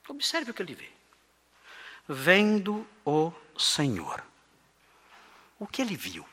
[0.09, 0.88] Observe o que ele vê.
[2.09, 4.23] Vendo o Senhor.
[5.59, 6.27] O que ele viu?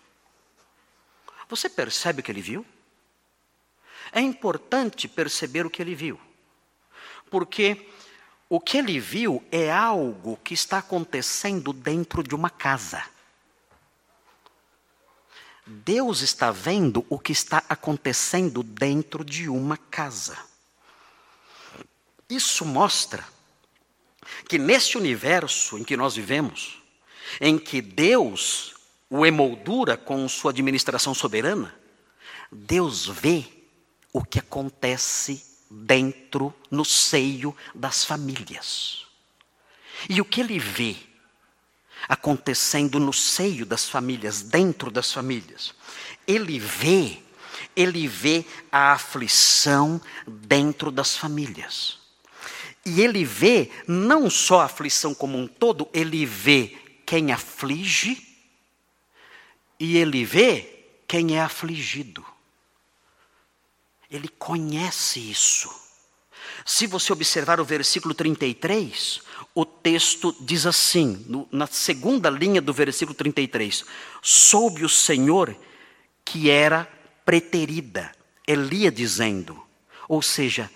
[1.50, 2.66] Você percebe o que ele viu?
[4.12, 6.20] É importante perceber o que ele viu
[7.30, 7.90] porque
[8.48, 13.04] o que ele viu é algo que está acontecendo dentro de uma casa.
[15.66, 20.38] Deus está vendo o que está acontecendo dentro de uma casa.
[22.30, 23.26] Isso mostra
[24.48, 26.82] que neste universo em que nós vivemos,
[27.42, 28.76] em que Deus
[29.10, 31.74] o emoldura com sua administração soberana,
[32.52, 33.46] Deus vê
[34.12, 39.06] o que acontece dentro, no seio das famílias.
[40.10, 40.96] E o que ele vê
[42.08, 45.74] acontecendo no seio das famílias, dentro das famílias?
[46.28, 47.20] Ele vê,
[47.76, 52.00] ele vê a aflição dentro das famílias.
[52.86, 58.26] E ele vê não só a aflição como um todo, ele vê quem aflige
[59.80, 62.26] e ele vê quem é afligido.
[64.10, 65.70] Ele conhece isso.
[66.66, 69.22] Se você observar o versículo 33,
[69.56, 73.86] o texto diz assim, no, na segunda linha do versículo 33:
[74.22, 75.56] Soube o Senhor
[76.26, 76.86] que era
[77.24, 78.12] preterida,
[78.46, 79.60] Elia dizendo,
[80.10, 80.70] ou seja,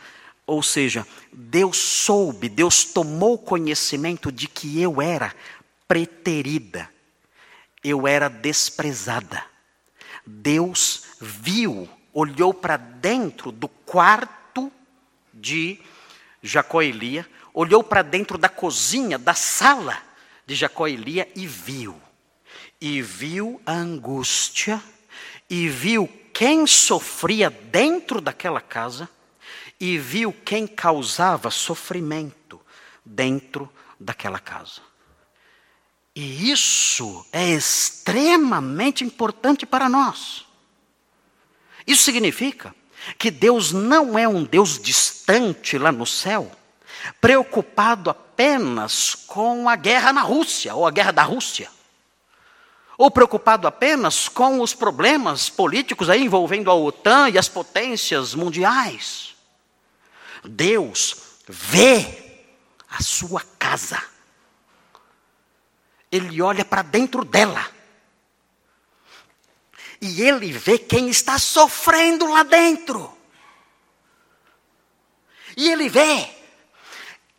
[0.47, 5.35] ou seja, Deus soube, Deus tomou conhecimento de que eu era
[5.85, 6.89] preterida,
[7.83, 9.43] eu era desprezada.
[10.25, 14.71] Deus viu, olhou para dentro do quarto
[15.33, 15.79] de
[16.41, 19.97] Jacó e Elia, olhou para dentro da cozinha, da sala
[20.45, 21.99] de Jacó e Elia e viu.
[22.81, 24.81] E viu a angústia,
[25.49, 29.09] e viu quem sofria dentro daquela casa
[29.79, 32.59] e viu quem causava sofrimento
[33.03, 34.81] dentro daquela casa.
[36.15, 40.45] E isso é extremamente importante para nós.
[41.87, 42.75] Isso significa
[43.17, 46.51] que Deus não é um Deus distante lá no céu,
[47.19, 51.69] preocupado apenas com a guerra na Rússia, ou a guerra da Rússia,
[52.97, 59.35] ou preocupado apenas com os problemas políticos aí envolvendo a OTAN e as potências mundiais.
[60.43, 61.15] Deus
[61.47, 62.41] vê
[62.89, 64.01] a sua casa.
[66.11, 67.65] Ele olha para dentro dela.
[70.01, 73.15] E ele vê quem está sofrendo lá dentro.
[75.55, 76.38] E ele vê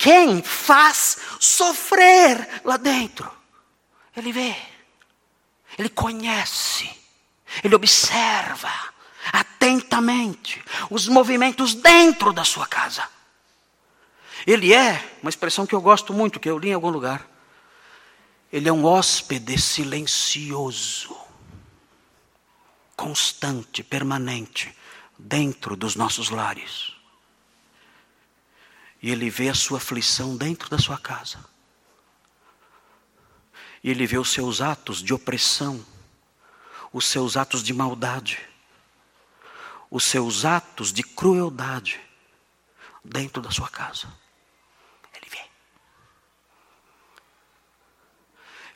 [0.00, 3.30] quem faz sofrer lá dentro.
[4.16, 4.56] Ele vê.
[5.78, 6.90] Ele conhece.
[7.62, 8.72] Ele observa
[9.30, 13.06] atentamente os movimentos dentro da sua casa.
[14.46, 17.28] Ele é, uma expressão que eu gosto muito, que eu li em algum lugar.
[18.50, 21.14] Ele é um hóspede silencioso,
[22.96, 24.74] constante, permanente,
[25.18, 26.99] dentro dos nossos lares.
[29.02, 31.38] E ele vê a sua aflição dentro da sua casa.
[33.82, 35.84] E ele vê os seus atos de opressão,
[36.92, 38.50] os seus atos de maldade
[39.90, 42.00] os seus atos de crueldade
[43.04, 44.06] dentro da sua casa.
[45.14, 45.40] Ele vê.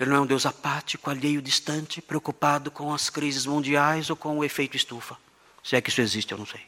[0.00, 4.36] Ele não é um Deus apático, alheio, distante, preocupado com as crises mundiais ou com
[4.38, 5.16] o efeito estufa.
[5.62, 6.66] Se é que isso existe, eu não sei.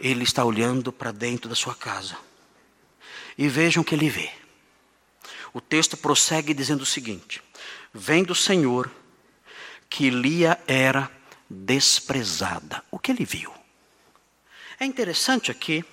[0.00, 2.16] Ele está olhando para dentro da sua casa.
[3.38, 4.30] E vejam o que ele vê.
[5.52, 7.42] O texto prossegue dizendo o seguinte:
[7.92, 8.90] Vendo o Senhor
[9.88, 11.10] que Lia era
[11.48, 12.82] desprezada.
[12.90, 13.52] O que ele viu?
[14.78, 15.84] É interessante aqui,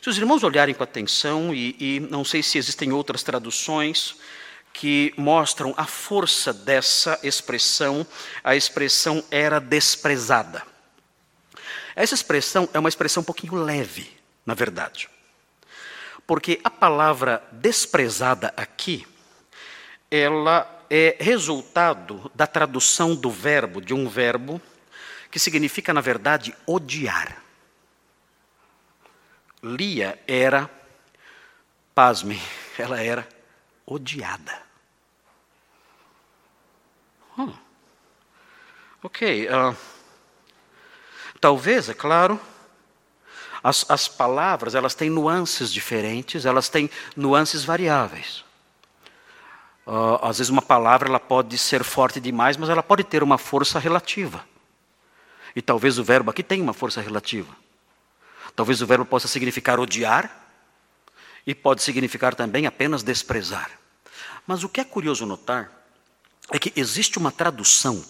[0.00, 4.16] se os irmãos olharem com atenção, e, e não sei se existem outras traduções
[4.72, 8.06] que mostram a força dessa expressão,
[8.42, 10.62] a expressão era desprezada.
[11.94, 14.10] Essa expressão é uma expressão um pouquinho leve,
[14.44, 15.08] na verdade.
[16.26, 19.06] Porque a palavra desprezada aqui,
[20.10, 24.60] ela é resultado da tradução do verbo, de um verbo
[25.30, 27.42] que significa, na verdade, odiar.
[29.62, 30.70] Lia era,
[31.94, 32.40] pasme,
[32.78, 33.26] ela era
[33.86, 34.62] odiada.
[37.38, 37.52] Hum.
[39.02, 39.48] Ok.
[39.48, 39.76] Uh,
[41.44, 42.40] talvez, é claro,
[43.62, 48.42] as, as palavras elas têm nuances diferentes, elas têm nuances variáveis.
[49.86, 53.36] Uh, às vezes uma palavra ela pode ser forte demais, mas ela pode ter uma
[53.36, 54.42] força relativa.
[55.54, 57.54] E talvez o verbo aqui tenha uma força relativa.
[58.56, 60.34] Talvez o verbo possa significar odiar
[61.46, 63.70] e pode significar também apenas desprezar.
[64.46, 65.70] Mas o que é curioso notar
[66.50, 68.02] é que existe uma tradução,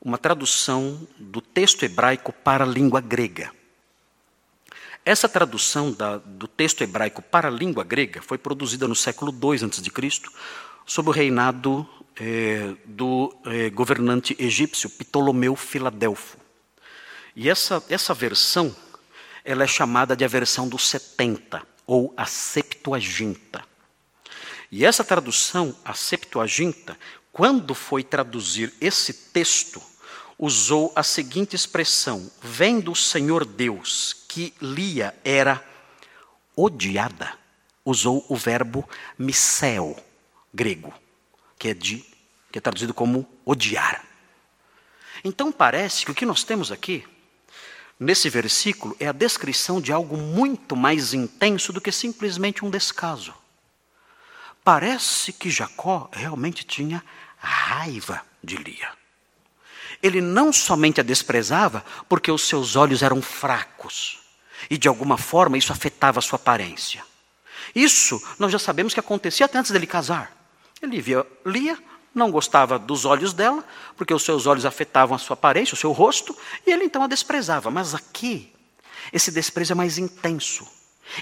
[0.00, 3.52] uma tradução do texto hebraico para a língua grega.
[5.04, 9.64] Essa tradução da, do texto hebraico para a língua grega foi produzida no século II
[9.64, 10.22] a.C.,
[10.86, 16.38] sob o reinado eh, do eh, governante egípcio Ptolomeu Filadelfo.
[17.36, 18.74] E essa, essa versão
[19.44, 23.64] ela é chamada de a versão dos 70, ou a Septuaginta.
[24.70, 26.98] E essa tradução, a Septuaginta,
[27.38, 29.80] quando foi traduzir esse texto,
[30.36, 35.64] usou a seguinte expressão: vendo o Senhor Deus que Lia era
[36.56, 37.32] odiada,
[37.84, 38.84] usou o verbo
[39.16, 39.96] missel,
[40.52, 40.92] grego,
[41.56, 42.04] que é, de,
[42.50, 44.04] que é traduzido como odiar.
[45.22, 47.06] Então parece que o que nós temos aqui,
[48.00, 53.32] nesse versículo, é a descrição de algo muito mais intenso do que simplesmente um descaso.
[54.64, 57.02] Parece que Jacó realmente tinha
[57.38, 58.88] raiva de Lia.
[60.02, 64.20] Ele não somente a desprezava porque os seus olhos eram fracos
[64.70, 67.04] e de alguma forma isso afetava a sua aparência.
[67.74, 70.32] Isso nós já sabemos que acontecia até antes dele casar.
[70.80, 71.78] Ele via Lia,
[72.14, 73.64] não gostava dos olhos dela,
[73.96, 76.36] porque os seus olhos afetavam a sua aparência, o seu rosto,
[76.66, 77.70] e ele então a desprezava.
[77.70, 78.52] Mas aqui,
[79.12, 80.66] esse desprezo é mais intenso.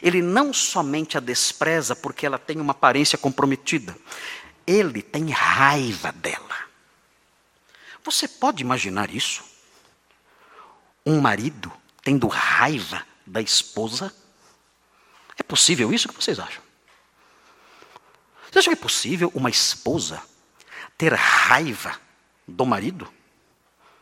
[0.02, 3.96] Ele não somente a despreza porque ela tem uma aparência comprometida,
[4.66, 6.56] ele tem raiva dela.
[8.04, 9.44] Você pode imaginar isso?
[11.04, 14.14] Um marido tendo raiva da esposa?
[15.36, 16.08] É possível isso?
[16.08, 16.62] O que vocês acham?
[18.50, 20.22] Você acha que é possível uma esposa
[20.96, 22.00] ter raiva
[22.46, 23.12] do marido?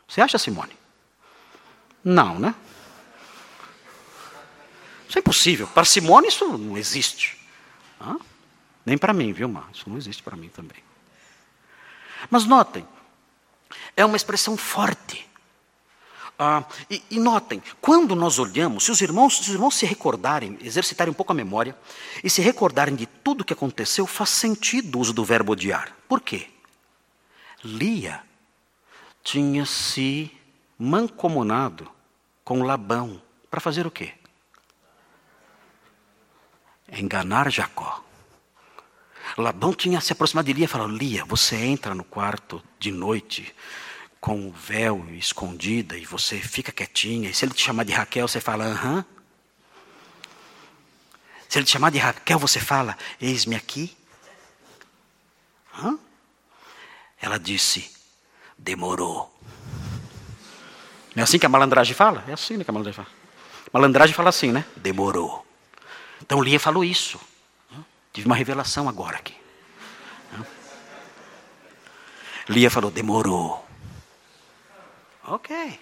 [0.07, 0.77] Você acha, Simone?
[2.05, 2.55] Não, né?
[5.09, 5.67] Isso é impossível.
[5.69, 7.39] Para Simone isso não existe.
[8.01, 8.17] Hã?
[8.85, 9.68] Nem para mim, viu, Mar?
[9.72, 10.82] Isso não existe para mim também.
[12.30, 12.87] Mas notem,
[13.97, 15.28] é uma expressão forte.
[16.39, 20.59] Ah, e, e, notem, quando nós olhamos, se os, irmãos, se os irmãos se recordarem,
[20.61, 21.76] exercitarem um pouco a memória,
[22.22, 25.97] e se recordarem de tudo o que aconteceu, faz sentido o uso do verbo odiar.
[26.09, 26.49] Por quê?
[27.62, 28.22] Lia
[29.22, 30.30] tinha se
[30.78, 31.91] mancomunado
[32.45, 34.12] com Labão para fazer o quê?
[36.93, 38.05] Enganar Jacó.
[39.37, 43.55] Labão tinha se aproximado de Lia e falou: Lia, você entra no quarto de noite
[44.24, 47.28] com o véu escondida e você fica quietinha.
[47.28, 49.05] E se ele te chamar de Raquel, você fala, aham.
[51.47, 53.95] Se ele te chamar de Raquel, você fala, eis-me aqui.
[55.78, 55.99] Hã?
[57.20, 57.91] Ela disse,
[58.57, 59.30] demorou.
[61.14, 62.24] Não é assim que a malandragem fala?
[62.26, 63.14] É assim né, que a malandragem fala.
[63.70, 64.64] Malandragem fala assim, né?
[64.74, 65.45] Demorou.
[66.22, 67.20] Então Lia falou isso.
[68.15, 69.35] Tive uma revelação agora aqui.
[72.49, 73.67] Lia falou, demorou.
[75.25, 75.81] Ok.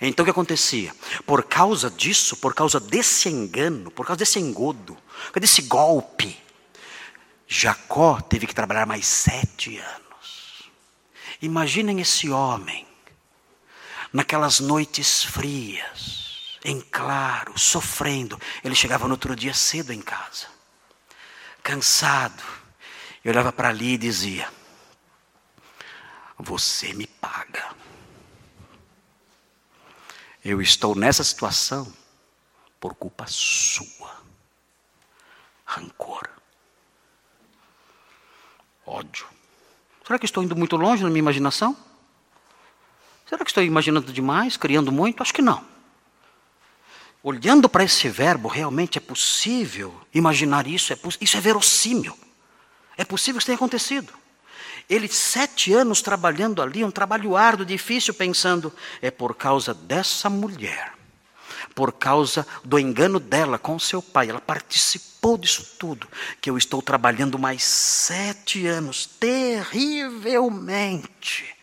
[0.00, 0.94] Então o que acontecia?
[1.26, 6.40] Por causa disso, por causa desse engano, por causa desse engodo, por causa desse golpe,
[7.48, 10.70] Jacó teve que trabalhar mais sete anos.
[11.42, 12.86] Imaginem esse homem,
[14.12, 18.38] naquelas noites frias, em claro, sofrendo.
[18.62, 20.46] Ele chegava no outro dia cedo em casa,
[21.62, 22.42] cansado,
[23.24, 24.50] e olhava para ali e dizia:
[26.38, 27.74] Você me paga.
[30.44, 31.92] Eu estou nessa situação
[32.80, 34.22] por culpa sua.
[35.64, 36.28] Rancor.
[38.86, 39.26] Ódio.
[40.06, 41.76] Será que estou indo muito longe na minha imaginação?
[43.26, 45.22] Será que estou imaginando demais, criando muito?
[45.22, 45.62] Acho que não.
[47.22, 52.16] Olhando para esse verbo, realmente é possível imaginar isso, é, isso é verossímil.
[52.96, 54.12] É possível que isso tenha acontecido.
[54.88, 60.94] Ele, sete anos trabalhando ali, um trabalho árduo, difícil, pensando: é por causa dessa mulher,
[61.74, 66.08] por causa do engano dela com seu pai, ela participou disso tudo,
[66.40, 71.54] que eu estou trabalhando mais sete anos, terrivelmente,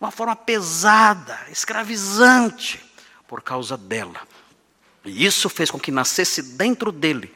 [0.00, 2.82] uma forma pesada, escravizante,
[3.26, 4.22] por causa dela.
[5.04, 7.32] E isso fez com que nascesse dentro dele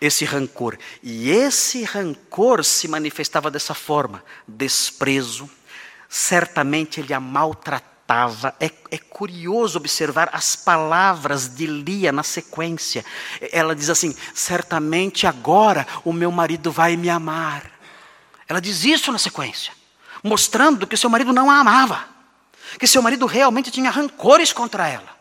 [0.00, 0.76] esse rancor.
[1.02, 5.48] E esse rancor se manifestava dessa forma: desprezo.
[6.08, 8.54] Certamente ele a maltratava.
[8.60, 13.04] É, é curioso observar as palavras de Lia na sequência.
[13.52, 17.70] Ela diz assim: certamente agora o meu marido vai me amar.
[18.48, 19.72] Ela diz isso na sequência,
[20.22, 22.04] mostrando que seu marido não a amava,
[22.78, 25.11] que seu marido realmente tinha rancores contra ela.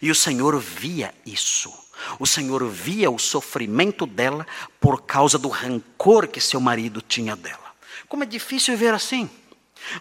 [0.00, 1.72] E o Senhor via isso.
[2.18, 4.46] O Senhor via o sofrimento dela
[4.80, 7.72] por causa do rancor que seu marido tinha dela.
[8.08, 9.30] Como é difícil ver assim.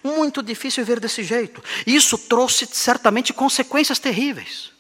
[0.04, 1.64] Muito difícil ver desse jeito.
[1.86, 4.72] Isso trouxe certamente consequências terríveis.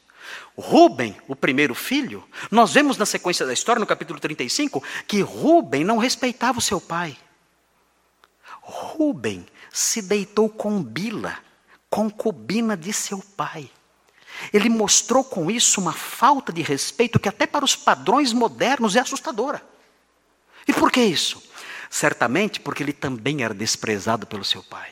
[0.55, 5.83] Rubem, o primeiro filho, nós vemos na sequência da história, no capítulo 35, que Rubem
[5.83, 7.17] não respeitava o seu pai.
[8.61, 11.39] Rubem se deitou com Bila,
[11.89, 13.69] concubina de seu pai.
[14.51, 18.99] Ele mostrou com isso uma falta de respeito que, até para os padrões modernos, é
[18.99, 19.61] assustadora.
[20.67, 21.41] E por que isso?
[21.89, 24.91] Certamente porque ele também era desprezado pelo seu pai.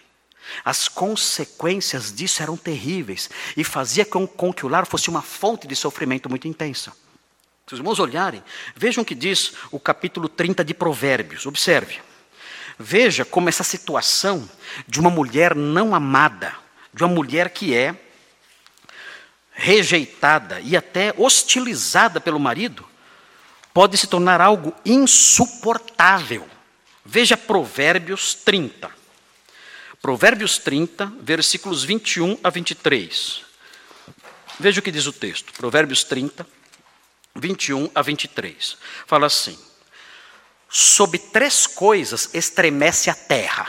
[0.65, 5.67] As consequências disso eram terríveis e fazia com, com que o lar fosse uma fonte
[5.67, 6.91] de sofrimento muito intensa.
[7.67, 8.43] Se os irmãos olharem,
[8.75, 11.45] vejam o que diz o capítulo 30 de Provérbios.
[11.45, 11.99] Observe.
[12.77, 14.49] Veja como essa situação
[14.87, 16.53] de uma mulher não amada,
[16.93, 17.95] de uma mulher que é
[19.51, 22.87] rejeitada e até hostilizada pelo marido,
[23.73, 26.47] pode se tornar algo insuportável.
[27.05, 28.91] Veja Provérbios 30.
[30.01, 33.43] Provérbios 30, versículos 21 a 23.
[34.59, 35.53] Veja o que diz o texto.
[35.53, 36.45] Provérbios 30,
[37.35, 38.77] 21 a 23.
[39.05, 39.57] Fala assim:
[40.69, 43.67] Sob três coisas estremece a terra.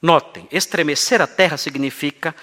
[0.00, 2.34] Notem, estremecer a terra significa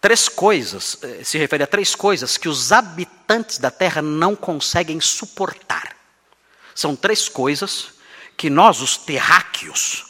[0.00, 5.00] três coisas, eh, se refere a três coisas que os habitantes da terra não conseguem
[5.00, 5.96] suportar.
[6.74, 7.94] São três coisas
[8.36, 10.06] que nós, os terráqueos,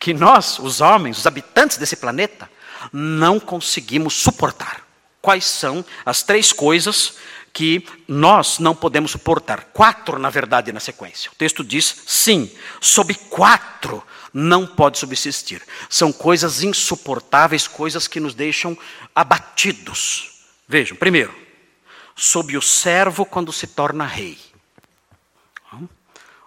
[0.00, 2.50] que nós, os homens, os habitantes desse planeta,
[2.92, 4.82] não conseguimos suportar.
[5.20, 7.14] Quais são as três coisas
[7.52, 9.64] que nós não podemos suportar?
[9.72, 11.30] Quatro, na verdade, na sequência.
[11.30, 14.02] O texto diz: sim, sob quatro
[14.32, 15.62] não pode subsistir.
[15.88, 18.76] São coisas insuportáveis, coisas que nos deixam
[19.14, 20.44] abatidos.
[20.66, 21.34] Vejam, primeiro,
[22.14, 24.38] sob o servo quando se torna rei.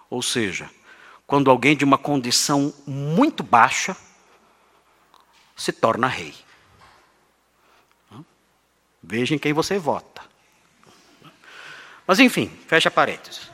[0.08, 0.70] Ou seja,
[1.26, 3.96] quando alguém de uma condição muito baixa
[5.56, 6.34] se torna rei.
[9.02, 10.22] Veja em quem você vota.
[12.06, 13.50] Mas enfim, fecha parênteses.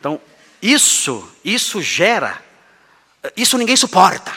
[0.00, 0.20] Então,
[0.60, 2.42] isso, isso gera,
[3.36, 4.36] isso ninguém suporta.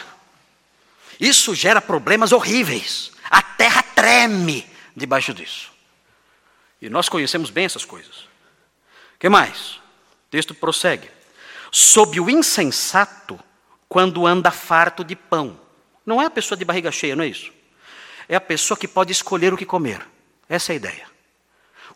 [1.19, 3.11] Isso gera problemas horríveis.
[3.29, 4.65] A terra treme
[4.95, 5.71] debaixo disso.
[6.81, 8.19] E nós conhecemos bem essas coisas.
[9.15, 9.71] O que mais?
[9.71, 11.09] O texto prossegue.
[11.71, 13.37] Sob o insensato,
[13.89, 15.59] quando anda farto de pão.
[16.05, 17.51] Não é a pessoa de barriga cheia, não é isso?
[18.29, 20.07] É a pessoa que pode escolher o que comer.
[20.47, 21.07] Essa é a ideia.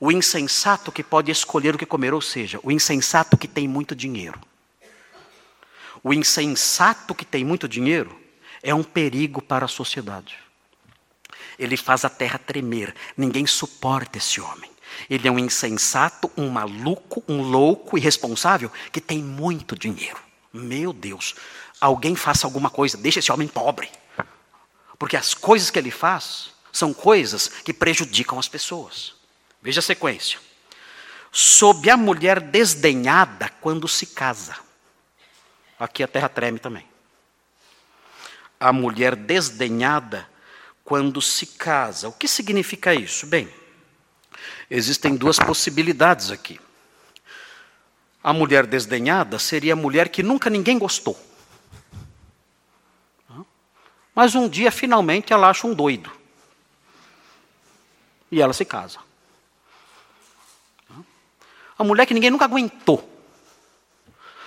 [0.06, 3.96] O insensato que pode escolher o que comer, ou seja, o insensato que tem muito
[3.96, 4.38] dinheiro.
[6.04, 8.14] O insensato que tem muito dinheiro
[8.62, 10.38] é um perigo para a sociedade.
[11.58, 12.94] Ele faz a terra tremer.
[13.16, 14.70] Ninguém suporta esse homem.
[15.10, 20.20] Ele é um insensato, um maluco, um louco, irresponsável, que tem muito dinheiro.
[20.52, 21.34] Meu Deus,
[21.80, 23.90] alguém faça alguma coisa, deixa esse homem pobre.
[25.00, 29.23] Porque as coisas que ele faz são coisas que prejudicam as pessoas.
[29.64, 30.40] Veja a sequência.
[31.32, 34.56] Sob a mulher desdenhada quando se casa.
[35.80, 36.88] Aqui a terra treme também.
[38.60, 40.30] A mulher desdenhada
[40.84, 42.08] quando se casa.
[42.08, 43.26] O que significa isso?
[43.26, 43.52] Bem,
[44.70, 46.60] Existem duas possibilidades aqui.
[48.24, 51.16] A mulher desdenhada seria a mulher que nunca ninguém gostou.
[54.16, 56.12] Mas um dia, finalmente, ela acha um doido.
[58.32, 59.00] E ela se casa.
[61.84, 63.04] A mulher que ninguém nunca aguentou.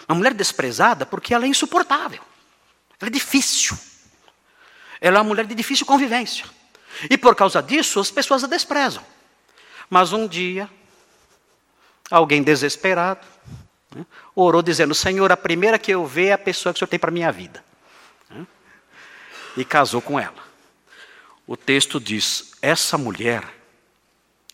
[0.09, 2.23] Uma mulher desprezada porque ela é insuportável.
[2.99, 3.77] Ela é difícil.
[5.03, 6.47] Ela é uma mulher de difícil convivência.
[7.11, 9.05] E por causa disso, as pessoas a desprezam.
[9.91, 10.71] Mas um dia,
[12.11, 13.27] alguém desesperado
[13.95, 16.89] né, orou dizendo: Senhor, a primeira que eu ver é a pessoa que o Senhor
[16.89, 17.63] tem para a minha vida.
[18.31, 18.47] Né,
[19.59, 20.43] e casou com ela.
[21.47, 23.45] O texto diz: essa mulher,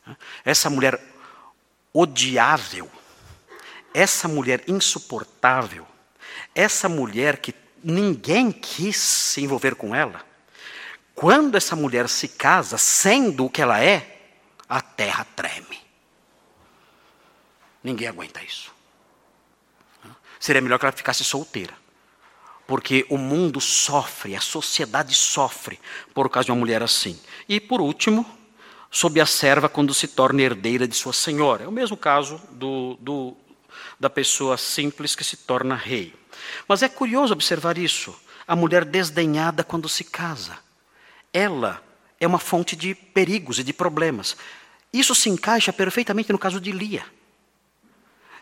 [0.05, 1.11] né, essa mulher
[1.93, 2.90] odiável,
[3.93, 5.86] essa mulher insuportável,
[6.55, 10.24] essa mulher que ninguém quis se envolver com ela,
[11.14, 14.20] quando essa mulher se casa, sendo o que ela é,
[14.68, 15.80] a terra treme.
[17.82, 18.72] Ninguém aguenta isso.
[20.40, 21.74] Seria melhor que ela ficasse solteira.
[22.66, 25.78] Porque o mundo sofre, a sociedade sofre
[26.14, 27.20] por causa de uma mulher assim.
[27.49, 28.24] E por último,
[28.93, 31.64] sob a serva quando se torna herdeira de sua senhora.
[31.64, 33.34] É o mesmo caso do, do,
[33.99, 36.14] da pessoa simples que se torna rei.
[36.68, 38.14] Mas é curioso observar isso.
[38.47, 40.59] A mulher desdenhada quando se casa.
[41.32, 41.82] Ela
[42.20, 44.36] é uma fonte de perigos e de problemas.
[44.93, 47.07] Isso se encaixa perfeitamente no caso de Lia.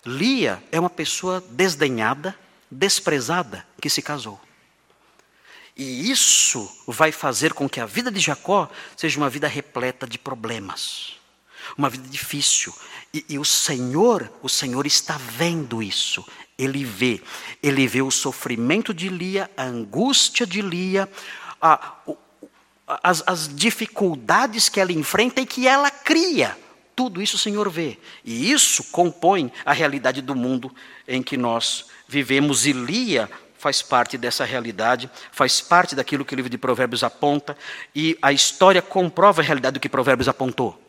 [0.04, 2.34] Lia é uma pessoa desdenhada,
[2.68, 4.40] desprezada, que se casou.
[5.80, 10.18] E isso vai fazer com que a vida de Jacó seja uma vida repleta de
[10.18, 11.14] problemas,
[11.74, 12.74] uma vida difícil.
[13.14, 16.22] E, e, o Senhor, o Senhor está vendo isso.
[16.58, 17.22] Ele vê,
[17.62, 21.10] ele vê o sofrimento de Lia, a angústia de Lia,
[21.62, 21.94] a,
[23.02, 26.58] as, as dificuldades que ela enfrenta e que ela cria.
[26.94, 27.96] Tudo isso o Senhor vê.
[28.22, 30.70] E isso compõe a realidade do mundo
[31.08, 32.66] em que nós vivemos.
[32.66, 33.30] E Lia
[33.60, 37.54] faz parte dessa realidade, faz parte daquilo que o livro de Provérbios aponta,
[37.94, 40.82] e a história comprova a realidade do que Provérbios apontou.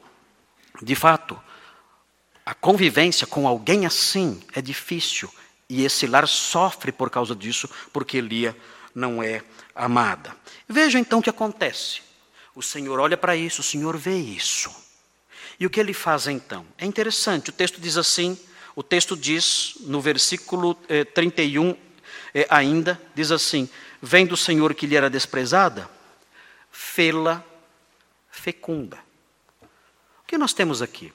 [0.81, 1.37] De fato,
[2.45, 5.29] a convivência com alguém assim é difícil,
[5.69, 8.55] e esse lar sofre por causa disso, porque Lia
[8.95, 9.43] não é
[9.75, 10.33] amada.
[10.65, 12.01] Veja então o que acontece.
[12.55, 14.73] O Senhor olha para isso, o Senhor vê isso.
[15.59, 16.65] E o que ele faz então?
[16.77, 18.39] É interessante, o texto diz assim:
[18.77, 21.75] o texto diz no versículo eh, 31
[22.33, 23.69] eh, ainda, diz assim:
[24.01, 25.89] Vem do Senhor que lhe era desprezada,
[26.71, 27.43] fê-la
[28.29, 28.97] fecunda.
[30.23, 31.13] O que nós temos aqui?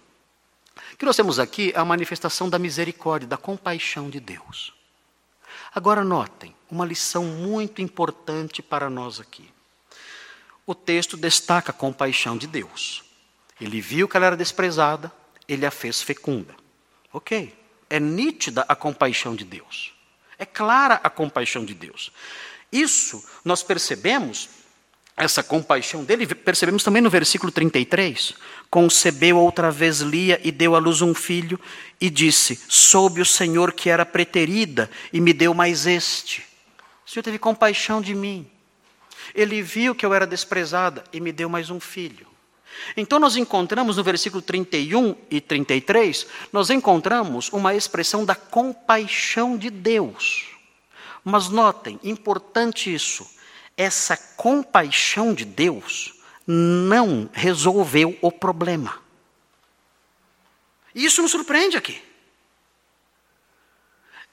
[0.92, 4.72] O que nós temos aqui é a manifestação da misericórdia, da compaixão de Deus.
[5.74, 9.50] Agora notem, uma lição muito importante para nós aqui.
[10.66, 13.04] O texto destaca a compaixão de Deus.
[13.60, 15.12] Ele viu que ela era desprezada,
[15.48, 16.54] ele a fez fecunda.
[17.12, 17.56] Ok,
[17.88, 19.95] é nítida a compaixão de Deus.
[20.38, 22.12] É clara a compaixão de Deus.
[22.70, 24.48] Isso nós percebemos,
[25.16, 28.34] essa compaixão dele, percebemos também no versículo 33.
[28.68, 31.58] Concebeu outra vez Lia e deu à luz um filho,
[32.00, 36.44] e disse: Soube o Senhor que era preterida, e me deu mais este.
[37.06, 38.50] O Senhor teve compaixão de mim.
[39.34, 42.26] Ele viu que eu era desprezada e me deu mais um filho.
[42.96, 49.70] Então nós encontramos no versículo 31 e 33, nós encontramos uma expressão da compaixão de
[49.70, 50.46] Deus.
[51.24, 53.28] Mas notem, importante isso,
[53.76, 56.14] essa compaixão de Deus
[56.46, 59.00] não resolveu o problema.
[60.94, 62.00] Isso nos surpreende aqui.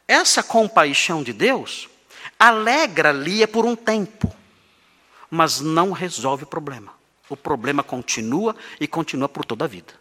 [0.08, 1.90] Essa compaixão de Deus
[2.38, 4.34] alegra Lia por um tempo,
[5.30, 6.94] mas não resolve o problema.
[7.34, 9.92] O problema continua e continua por toda a vida.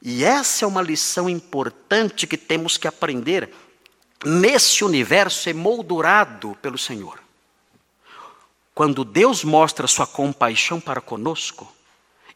[0.00, 3.54] E essa é uma lição importante que temos que aprender
[4.24, 7.22] nesse universo emoldurado pelo Senhor.
[8.74, 11.70] Quando Deus mostra sua compaixão para conosco,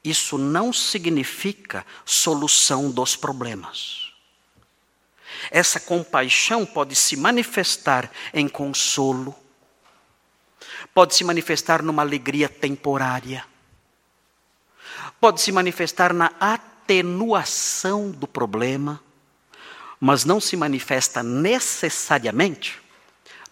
[0.05, 4.13] isso não significa solução dos problemas.
[5.51, 9.35] Essa compaixão pode se manifestar em consolo,
[10.95, 13.45] pode se manifestar numa alegria temporária,
[15.21, 19.01] pode se manifestar na atenuação do problema,
[20.01, 22.81] mas não se manifesta necessariamente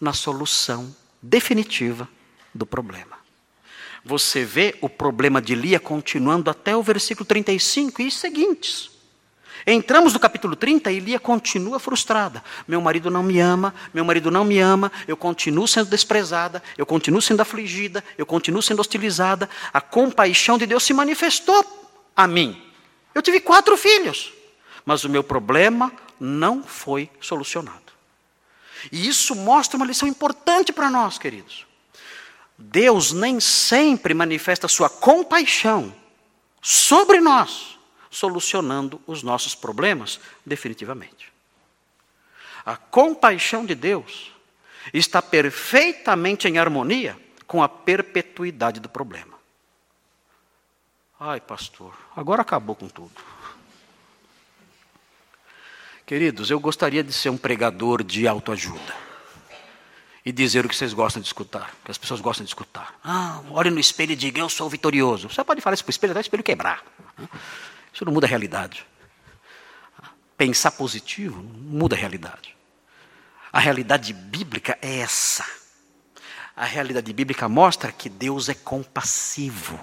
[0.00, 2.08] na solução definitiva
[2.54, 3.18] do problema.
[4.04, 8.93] Você vê o problema de Lia continuando até o versículo 35 e seguintes.
[9.66, 12.44] Entramos no capítulo 30 e Lia continua frustrada.
[12.68, 16.84] Meu marido não me ama, meu marido não me ama, eu continuo sendo desprezada, eu
[16.84, 19.48] continuo sendo afligida, eu continuo sendo hostilizada.
[19.72, 21.64] A compaixão de Deus se manifestou
[22.14, 22.60] a mim.
[23.14, 24.32] Eu tive quatro filhos,
[24.84, 25.90] mas o meu problema
[26.20, 27.80] não foi solucionado.
[28.92, 31.66] E isso mostra uma lição importante para nós, queridos.
[32.58, 35.94] Deus nem sempre manifesta sua compaixão
[36.60, 37.73] sobre nós
[38.14, 41.32] solucionando os nossos problemas definitivamente.
[42.64, 44.32] A compaixão de Deus
[44.92, 49.34] está perfeitamente em harmonia com a perpetuidade do problema.
[51.18, 53.20] Ai, pastor, agora acabou com tudo.
[56.06, 58.94] Queridos, eu gostaria de ser um pregador de autoajuda
[60.24, 62.94] e dizer o que vocês gostam de escutar, que as pessoas gostam de escutar.
[63.02, 65.28] Ah, olhe no espelho e diga, eu sou vitorioso.
[65.28, 66.82] Você pode falar isso para o espelho até o espelho quebrar.
[67.94, 68.84] Isso não muda a realidade.
[70.36, 72.56] Pensar positivo não muda a realidade.
[73.52, 75.46] A realidade bíblica é essa.
[76.56, 79.78] A realidade bíblica mostra que Deus é compassivo.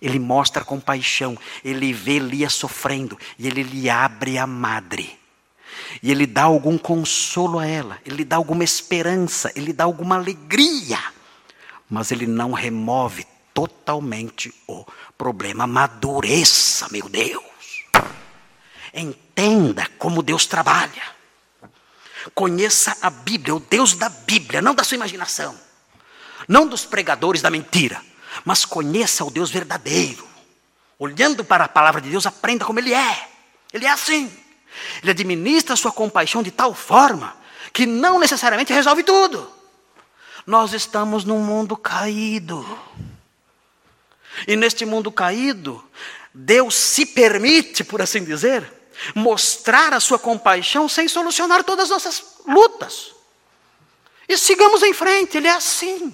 [0.00, 1.36] Ele mostra compaixão.
[1.64, 5.18] Ele vê Lia sofrendo e ele lhe abre a madre.
[6.00, 10.98] E ele dá algum consolo a ela, ele dá alguma esperança, ele dá alguma alegria.
[11.88, 14.84] Mas ele não remove totalmente o
[15.16, 15.64] problema.
[15.64, 17.44] Amadureça, meu Deus.
[18.92, 21.02] Entenda como Deus trabalha.
[22.34, 25.58] Conheça a Bíblia, o Deus da Bíblia, não da sua imaginação,
[26.46, 28.02] não dos pregadores da mentira,
[28.44, 30.28] mas conheça o Deus verdadeiro.
[30.98, 33.28] Olhando para a palavra de Deus, aprenda como Ele é.
[33.72, 34.30] Ele é assim.
[35.02, 37.34] Ele administra a sua compaixão de tal forma
[37.72, 39.50] que não necessariamente resolve tudo.
[40.46, 42.66] Nós estamos num mundo caído.
[44.46, 45.84] E neste mundo caído,
[46.32, 48.70] Deus se permite, por assim dizer,
[49.14, 53.12] mostrar a sua compaixão sem solucionar todas as nossas lutas.
[54.28, 56.12] E sigamos em frente, Ele é assim.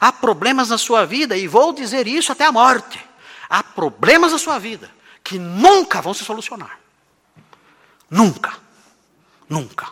[0.00, 3.00] Há problemas na sua vida, e vou dizer isso até a morte.
[3.48, 4.90] Há problemas na sua vida
[5.22, 6.78] que nunca vão se solucionar.
[8.10, 8.54] Nunca.
[9.48, 9.88] Nunca.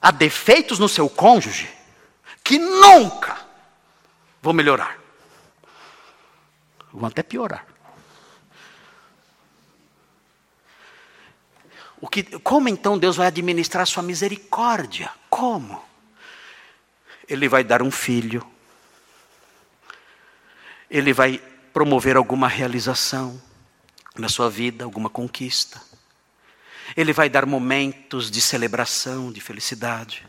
[0.00, 1.68] Há defeitos no seu cônjuge
[2.44, 3.38] que nunca
[4.40, 4.98] vão melhorar.
[6.92, 7.66] Vão até piorar.
[12.00, 15.10] O que, como então Deus vai administrar sua misericórdia?
[15.28, 15.82] Como?
[17.28, 18.46] Ele vai dar um filho.
[20.88, 21.38] Ele vai
[21.72, 23.40] promover alguma realização
[24.16, 25.80] na sua vida, alguma conquista.
[26.96, 30.26] Ele vai dar momentos de celebração, de felicidade.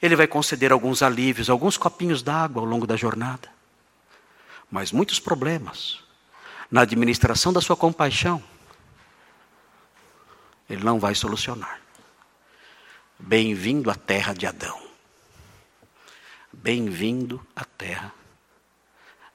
[0.00, 3.53] Ele vai conceder alguns alívios, alguns copinhos d'água ao longo da jornada.
[4.74, 6.02] Mas muitos problemas
[6.68, 8.42] na administração da sua compaixão,
[10.68, 11.80] ele não vai solucionar.
[13.16, 14.76] Bem-vindo à terra de Adão.
[16.52, 18.12] Bem-vindo à terra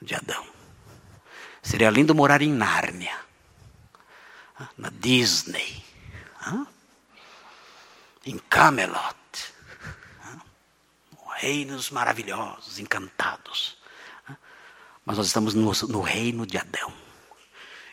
[0.01, 0.45] de Adão.
[1.63, 3.17] Seria lindo morar em Nárnia,
[4.77, 5.81] na Disney,
[8.25, 9.15] em Camelot,
[11.37, 13.78] reinos maravilhosos, encantados.
[15.09, 16.93] Mas nós estamos no, no reino de Adão.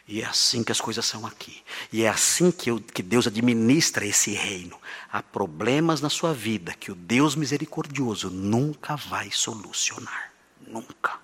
[0.07, 1.63] E é assim que as coisas são aqui.
[1.91, 4.79] E é assim que, eu, que, Deus administra esse reino.
[5.11, 10.31] Há problemas na sua vida que o Deus misericordioso nunca vai solucionar.
[10.67, 11.19] Nunca.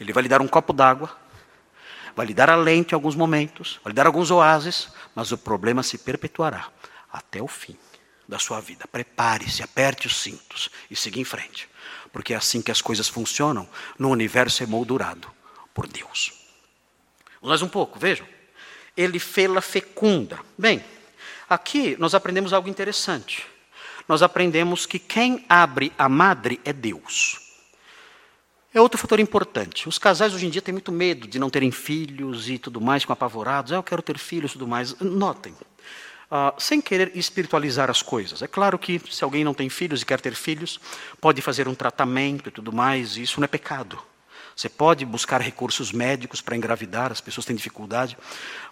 [0.00, 1.16] Ele vai lhe dar um copo d'água,
[2.16, 5.84] vai lhe dar alento em alguns momentos, vai lhe dar alguns oásis, mas o problema
[5.84, 6.66] se perpetuará
[7.12, 7.78] até o fim
[8.28, 8.88] da sua vida.
[8.88, 11.70] Prepare-se, aperte os cintos e siga em frente.
[12.12, 15.28] Porque é assim que as coisas funcionam no universo emoldurado
[15.72, 16.32] por Deus.
[17.40, 18.26] Mais um pouco, vejam.
[18.96, 20.38] Ele fê-la fecunda.
[20.56, 20.84] Bem,
[21.48, 23.46] aqui nós aprendemos algo interessante.
[24.06, 27.40] Nós aprendemos que quem abre a madre é Deus.
[28.74, 29.88] É outro fator importante.
[29.88, 33.04] Os casais hoje em dia têm muito medo de não terem filhos e tudo mais,
[33.04, 33.72] com apavorados.
[33.72, 34.98] Ah, eu quero ter filhos e tudo mais.
[34.98, 35.54] Notem,
[36.32, 38.40] uh, sem querer espiritualizar as coisas.
[38.40, 40.80] É claro que se alguém não tem filhos e quer ter filhos,
[41.20, 43.98] pode fazer um tratamento e tudo mais, e isso não é pecado.
[44.54, 48.18] Você pode buscar recursos médicos para engravidar, as pessoas têm dificuldade,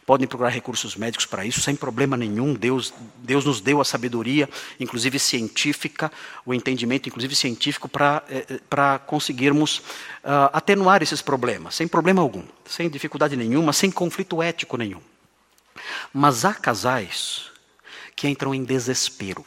[0.05, 2.53] podem procurar recursos médicos para isso, sem problema nenhum.
[2.53, 4.47] Deus, Deus nos deu a sabedoria,
[4.79, 6.13] inclusive científica,
[6.45, 12.21] o entendimento, inclusive científico, para, eh, eh, para conseguirmos uh, atenuar esses problemas, sem problema
[12.21, 15.01] algum, sem dificuldade nenhuma, sem conflito ético nenhum.
[16.13, 17.51] Mas há casais
[18.15, 19.45] que entram em desespero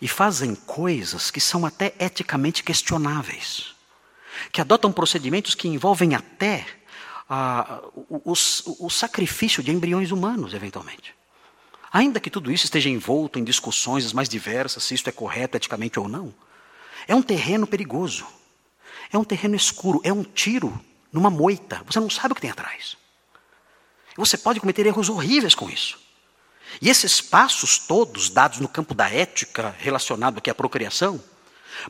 [0.00, 3.74] e fazem coisas que são até eticamente questionáveis
[4.52, 6.66] que adotam procedimentos que envolvem até
[7.28, 11.14] ah, o, o, o sacrifício de embriões humanos, eventualmente.
[11.92, 15.56] Ainda que tudo isso esteja envolto em discussões as mais diversas, se isso é correto
[15.56, 16.34] eticamente ou não,
[17.06, 18.26] é um terreno perigoso,
[19.12, 20.78] é um terreno escuro, é um tiro
[21.10, 22.96] numa moita, você não sabe o que tem atrás.
[24.18, 25.96] Você pode cometer erros horríveis com isso.
[26.82, 31.22] E esses passos todos dados no campo da ética relacionado aqui à procriação,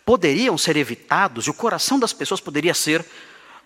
[0.04, 3.02] poderiam ser evitados e o coração das pessoas poderia ser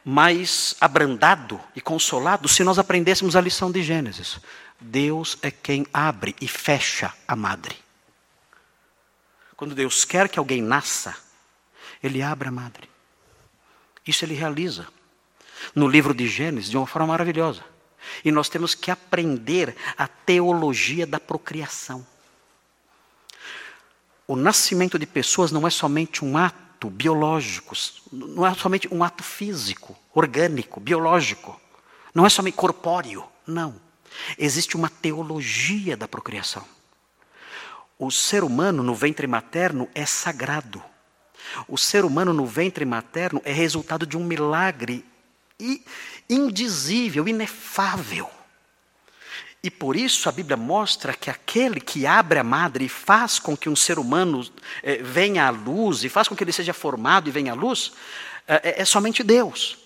[0.05, 4.39] mais abrandado e consolado se nós aprendêssemos a lição de Gênesis.
[4.81, 7.77] Deus é quem abre e fecha a madre.
[9.57, 11.17] Quando Deus quer que alguém nasça,
[12.01, 12.89] Ele abre a madre.
[14.07, 14.87] Isso Ele realiza
[15.75, 17.73] no livro de Gênesis de uma forma maravilhosa.
[18.25, 22.07] E nós temos que aprender a teologia da procriação
[24.33, 27.75] o nascimento de pessoas não é somente um ato biológico,
[28.11, 31.61] não é somente um ato físico, orgânico, biológico,
[32.15, 33.75] não é somente corpóreo, não.
[34.39, 36.65] Existe uma teologia da procriação.
[37.99, 40.83] O ser humano no ventre materno é sagrado.
[41.69, 45.05] O ser humano no ventre materno é resultado de um milagre
[46.29, 48.31] indizível, inefável.
[49.63, 53.57] E por isso a Bíblia mostra que aquele que abre a madre e faz com
[53.57, 54.45] que um ser humano
[54.83, 57.93] eh, venha à luz, e faz com que ele seja formado e venha à luz,
[58.49, 59.79] eh, é, é somente Deus.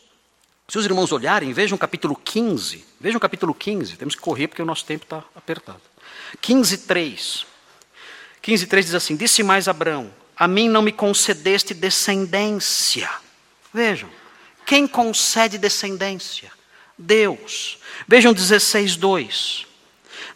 [0.68, 2.84] Se os irmãos olharem, vejam o capítulo 15.
[2.98, 3.96] Vejam o capítulo 15.
[3.96, 5.82] Temos que correr porque o nosso tempo está apertado.
[6.40, 7.46] 15, 3.
[8.42, 13.08] 15, 3 diz assim: Disse mais Abraão: A mim não me concedeste descendência.
[13.72, 14.08] Vejam,
[14.66, 16.50] quem concede descendência?
[16.98, 17.78] Deus.
[18.08, 19.66] Vejam 16, 2.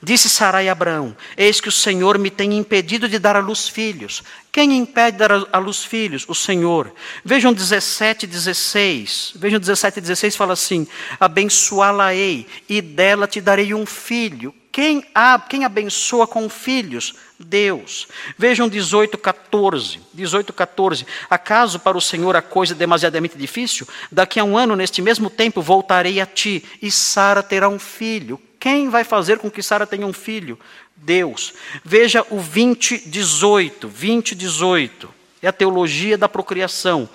[0.02, 3.68] Disse Sarai a Abraão: Eis que o Senhor me tem impedido de dar à luz
[3.68, 4.22] filhos.
[4.50, 6.24] Quem impede de dar à luz filhos?
[6.26, 6.94] O Senhor.
[7.22, 9.32] Vejam 17 16.
[9.34, 10.86] Vejam 17 16 fala assim:
[11.18, 14.54] Abençoá-la-ei, e dela te darei um filho.
[14.72, 15.04] Quem,
[15.48, 17.14] quem abençoa com filhos?
[17.38, 18.06] Deus.
[18.38, 20.00] Vejam 18, 14.
[20.14, 21.06] 18, 14.
[21.28, 23.88] Acaso para o Senhor a coisa é demasiadamente difícil?
[24.12, 28.40] Daqui a um ano, neste mesmo tempo, voltarei a ti, e Sara terá um filho.
[28.60, 30.58] Quem vai fazer com que Sara tenha um filho?
[30.94, 31.54] Deus.
[31.84, 33.88] Veja o 20, 18.
[33.88, 35.08] 20, 18.
[35.42, 37.08] É a teologia da procriação.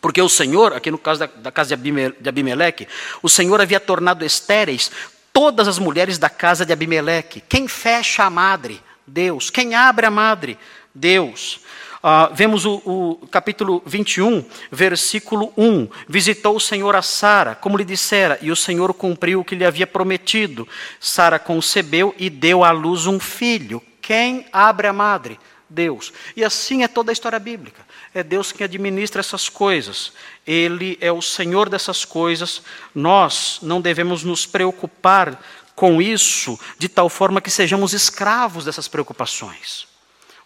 [0.00, 2.86] Porque o Senhor, aqui no caso da, da casa de Abimeleque,
[3.20, 4.90] o Senhor havia tornado estéreis
[5.38, 7.40] todas as mulheres da casa de Abimeleque.
[7.48, 8.82] Quem fecha a madre?
[9.06, 9.50] Deus.
[9.50, 10.58] Quem abre a madre?
[10.92, 11.60] Deus.
[12.02, 15.88] Uh, vemos o, o, capítulo 21, versículo 1.
[16.08, 19.64] Visitou o Senhor a Sara, como lhe dissera, e o Senhor cumpriu o que lhe
[19.64, 20.66] havia prometido.
[20.98, 23.80] Sara concebeu e deu à luz um filho.
[24.02, 25.38] Quem abre a madre?
[25.70, 26.12] Deus.
[26.34, 27.86] E assim é toda a história bíblica.
[28.14, 30.12] É Deus quem administra essas coisas.
[30.46, 32.62] Ele é o Senhor dessas coisas.
[32.94, 35.42] Nós não devemos nos preocupar
[35.74, 39.86] com isso de tal forma que sejamos escravos dessas preocupações.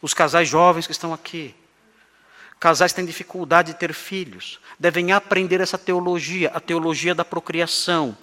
[0.01, 1.55] Os casais jovens que estão aqui,
[2.59, 8.17] casais que têm dificuldade de ter filhos, devem aprender essa teologia, a teologia da procriação.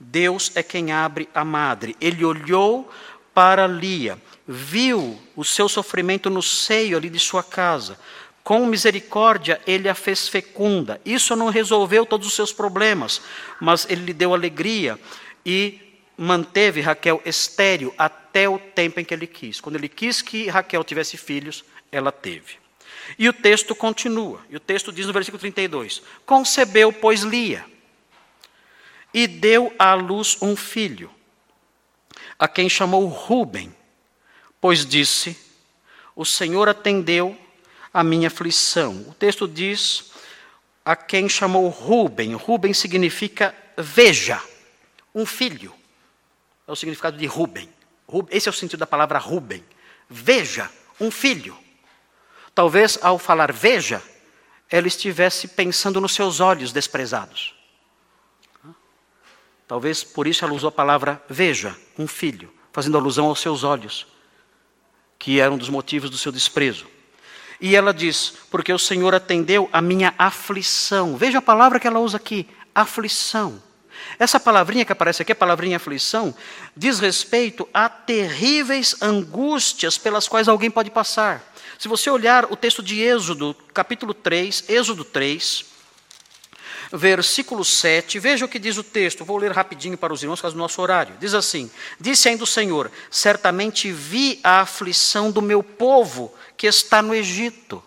[0.00, 1.94] Deus é quem abre a madre.
[2.00, 2.90] Ele olhou
[3.34, 7.98] para Lia viu o seu sofrimento no seio ali de sua casa.
[8.46, 11.00] Com misericórdia, ele a fez fecunda.
[11.04, 13.20] Isso não resolveu todos os seus problemas,
[13.60, 15.00] mas ele lhe deu alegria
[15.44, 15.80] e
[16.16, 19.60] manteve Raquel estéril até o tempo em que ele quis.
[19.60, 22.54] Quando ele quis que Raquel tivesse filhos, ela teve.
[23.18, 24.40] E o texto continua.
[24.48, 27.64] E o texto diz no versículo 32: Concebeu, pois, Lia,
[29.12, 31.10] e deu à luz um filho,
[32.38, 33.74] a quem chamou Ruben
[34.60, 35.36] pois disse:
[36.14, 37.36] O Senhor atendeu
[37.96, 39.06] a minha aflição.
[39.08, 40.10] O texto diz:
[40.84, 42.34] a quem chamou Ruben.
[42.34, 44.42] Ruben significa veja,
[45.14, 45.72] um filho.
[46.68, 47.66] É o significado de Ruben.
[48.30, 49.64] Esse é o sentido da palavra Ruben.
[50.10, 50.70] Veja,
[51.00, 51.56] um filho.
[52.54, 54.02] Talvez ao falar veja,
[54.68, 57.54] ela estivesse pensando nos seus olhos desprezados.
[59.66, 64.06] Talvez por isso ela usou a palavra veja, um filho, fazendo alusão aos seus olhos
[65.18, 66.86] que era um dos motivos do seu desprezo.
[67.60, 71.16] E ela diz: Porque o Senhor atendeu a minha aflição.
[71.16, 73.62] Veja a palavra que ela usa aqui: aflição.
[74.18, 76.34] Essa palavrinha que aparece aqui, a palavrinha aflição,
[76.76, 81.42] diz respeito a terríveis angústias pelas quais alguém pode passar.
[81.78, 85.66] Se você olhar o texto de Êxodo, capítulo 3, Êxodo 3,
[86.92, 90.54] versículo 7, veja o que diz o texto, vou ler rapidinho para os irmãos, causa
[90.54, 91.16] do nosso horário.
[91.20, 97.02] Diz assim: Disse ainda o Senhor: Certamente vi a aflição do meu povo que está
[97.02, 97.82] no Egito.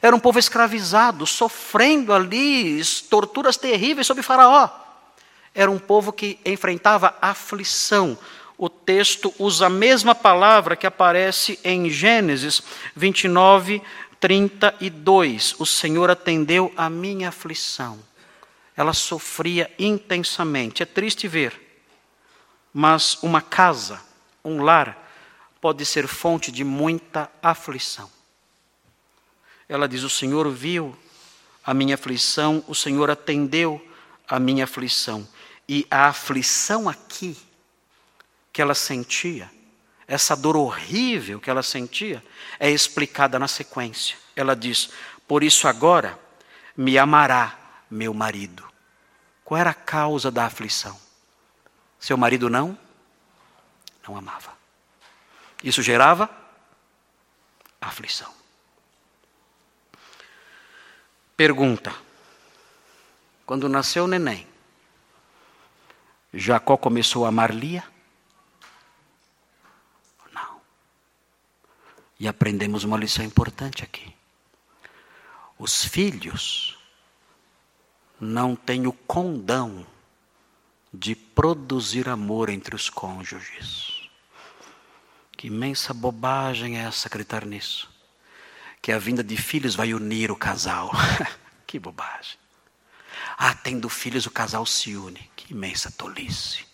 [0.00, 4.68] Era um povo escravizado, sofrendo ali torturas terríveis sob Faraó.
[5.54, 8.18] Era um povo que enfrentava aflição.
[8.56, 12.62] O texto usa a mesma palavra que aparece em Gênesis
[12.94, 13.82] 29,
[14.20, 15.54] 32.
[15.58, 17.98] O Senhor atendeu a minha aflição
[18.76, 20.82] ela sofria intensamente.
[20.82, 21.60] É triste ver,
[22.72, 24.00] mas uma casa,
[24.44, 25.03] um lar,
[25.64, 28.10] pode ser fonte de muita aflição.
[29.66, 30.94] Ela diz: O Senhor viu
[31.64, 33.82] a minha aflição, o Senhor atendeu
[34.28, 35.26] a minha aflição.
[35.66, 37.34] E a aflição aqui
[38.52, 39.50] que ela sentia,
[40.06, 42.22] essa dor horrível que ela sentia,
[42.60, 44.18] é explicada na sequência.
[44.36, 44.90] Ela diz:
[45.26, 46.20] Por isso agora
[46.76, 47.58] me amará
[47.90, 48.62] meu marido.
[49.42, 51.00] Qual era a causa da aflição?
[51.98, 52.78] Seu marido não?
[54.06, 54.63] Não amava.
[55.64, 56.28] Isso gerava
[57.80, 58.30] aflição.
[61.34, 61.90] Pergunta:
[63.46, 64.46] quando nasceu o neném,
[66.34, 67.82] Jacó começou a amar Lia?
[70.30, 70.60] Não.
[72.20, 74.14] E aprendemos uma lição importante aqui.
[75.58, 76.78] Os filhos
[78.20, 79.86] não tem o condão
[80.92, 83.93] de produzir amor entre os cônjuges.
[85.44, 87.86] Que imensa bobagem é essa acreditar nisso?
[88.80, 90.90] Que a vinda de filhos vai unir o casal.
[91.68, 92.38] que bobagem.
[93.36, 95.30] Ah, tendo filhos o casal se une.
[95.36, 96.64] Que imensa tolice.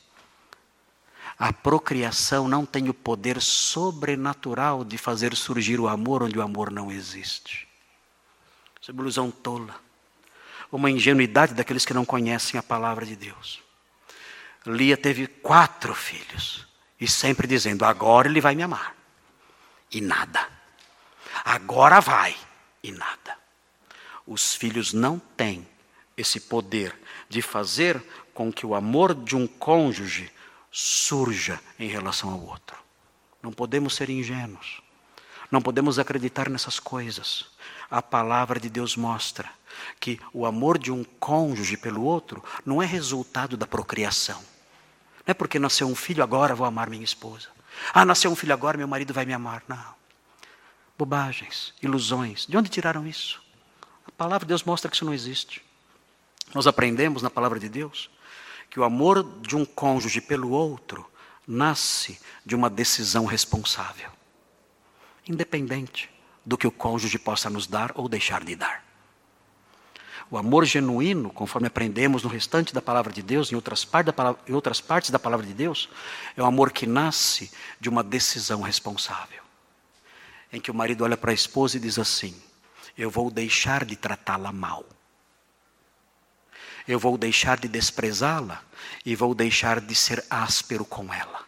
[1.36, 6.70] A procriação não tem o poder sobrenatural de fazer surgir o amor onde o amor
[6.70, 7.66] não existe.
[8.80, 9.74] Isso é uma ilusão tola
[10.70, 13.60] uma ingenuidade daqueles que não conhecem a palavra de Deus.
[14.64, 16.69] Lia teve quatro filhos
[17.00, 18.94] e sempre dizendo: agora ele vai me amar.
[19.90, 20.46] E nada.
[21.44, 22.36] Agora vai.
[22.82, 23.36] E nada.
[24.26, 25.66] Os filhos não têm
[26.16, 26.94] esse poder
[27.28, 28.02] de fazer
[28.34, 30.30] com que o amor de um cônjuge
[30.70, 32.76] surja em relação ao outro.
[33.42, 34.82] Não podemos ser ingênuos.
[35.50, 37.46] Não podemos acreditar nessas coisas.
[37.90, 39.50] A palavra de Deus mostra
[39.98, 44.40] que o amor de um cônjuge pelo outro não é resultado da procriação.
[45.30, 47.50] Não é porque nasceu um filho agora vou amar minha esposa.
[47.94, 49.62] Ah, nasceu um filho agora, meu marido vai me amar.
[49.68, 49.94] Não.
[50.98, 52.46] Bobagens, ilusões.
[52.48, 53.40] De onde tiraram isso?
[54.04, 55.64] A palavra de Deus mostra que isso não existe.
[56.52, 58.10] Nós aprendemos na palavra de Deus
[58.68, 61.08] que o amor de um cônjuge pelo outro
[61.46, 64.10] nasce de uma decisão responsável,
[65.28, 66.10] independente
[66.44, 68.84] do que o cônjuge possa nos dar ou deixar de dar.
[70.30, 74.52] O amor genuíno, conforme aprendemos no restante da palavra de Deus, em outras, palavra, em
[74.52, 75.88] outras partes da palavra de Deus,
[76.36, 77.50] é o amor que nasce
[77.80, 79.42] de uma decisão responsável.
[80.52, 82.34] Em que o marido olha para a esposa e diz assim:
[82.96, 84.84] Eu vou deixar de tratá-la mal
[86.90, 88.62] eu vou deixar de desprezá-la
[89.06, 91.44] e vou deixar de ser áspero com ela.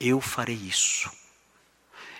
[0.00, 1.10] Eu farei isso.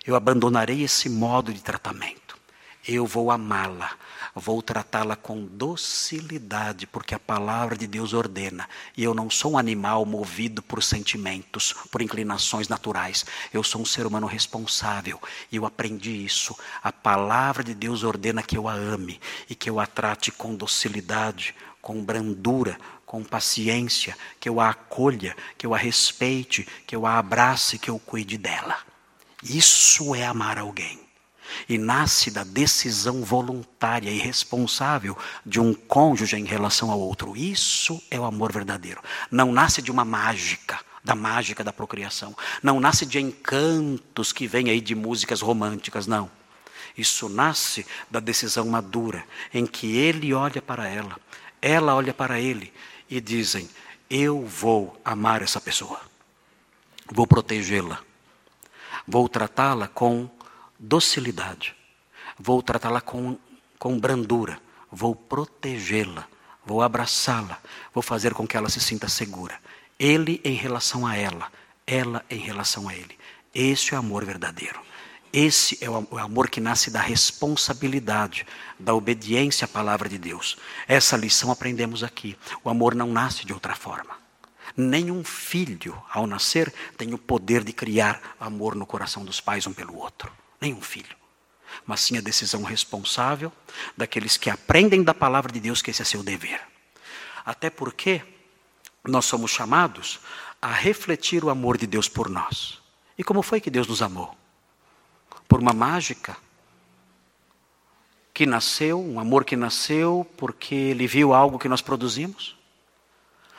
[0.06, 2.38] Eu abandonarei esse modo de tratamento.
[2.86, 3.92] Eu vou amá-la,
[4.34, 8.68] vou tratá-la com docilidade, porque a palavra de Deus ordena.
[8.96, 13.24] E eu não sou um animal movido por sentimentos, por inclinações naturais.
[13.52, 15.20] Eu sou um ser humano responsável.
[15.50, 16.56] E eu aprendi isso.
[16.82, 20.54] A palavra de Deus ordena que eu a ame e que eu a trate com
[20.54, 27.04] docilidade, com brandura, com paciência, que eu a acolha, que eu a respeite, que eu
[27.06, 28.78] a abrace, que eu cuide dela.
[29.42, 30.99] Isso é amar alguém.
[31.68, 37.36] E nasce da decisão voluntária e responsável de um cônjuge em relação ao outro.
[37.36, 39.00] Isso é o amor verdadeiro.
[39.30, 42.36] Não nasce de uma mágica, da mágica da procriação.
[42.62, 46.30] Não nasce de encantos que vêm aí de músicas românticas, não.
[46.96, 49.24] Isso nasce da decisão madura,
[49.54, 51.16] em que ele olha para ela,
[51.62, 52.72] ela olha para ele
[53.08, 53.68] e dizem:
[54.08, 56.00] Eu vou amar essa pessoa,
[57.06, 58.00] vou protegê-la,
[59.06, 60.28] vou tratá-la com
[60.80, 61.76] docilidade,
[62.38, 63.38] vou tratá-la com,
[63.78, 64.58] com brandura,
[64.90, 66.26] vou protegê-la,
[66.64, 67.60] vou abraçá-la,
[67.92, 69.60] vou fazer com que ela se sinta segura.
[69.98, 71.52] Ele em relação a ela,
[71.86, 73.18] ela em relação a ele.
[73.54, 74.80] Esse é o amor verdadeiro.
[75.32, 78.46] Esse é o amor que nasce da responsabilidade,
[78.78, 80.56] da obediência à palavra de Deus.
[80.88, 82.36] Essa lição aprendemos aqui.
[82.64, 84.18] O amor não nasce de outra forma.
[84.76, 89.72] Nenhum filho, ao nascer, tem o poder de criar amor no coração dos pais um
[89.72, 90.32] pelo outro.
[90.60, 91.16] Nenhum filho.
[91.86, 93.52] Mas sim a decisão responsável
[93.96, 96.60] daqueles que aprendem da palavra de Deus que esse é seu dever.
[97.44, 98.22] Até porque
[99.04, 100.20] nós somos chamados
[100.60, 102.78] a refletir o amor de Deus por nós.
[103.16, 104.36] E como foi que Deus nos amou?
[105.50, 106.36] por uma mágica
[108.32, 112.56] que nasceu, um amor que nasceu porque ele viu algo que nós produzimos?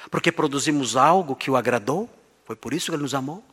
[0.10, 2.10] Porque produzimos algo que o agradou?
[2.46, 3.44] Foi por isso que ele nos amou?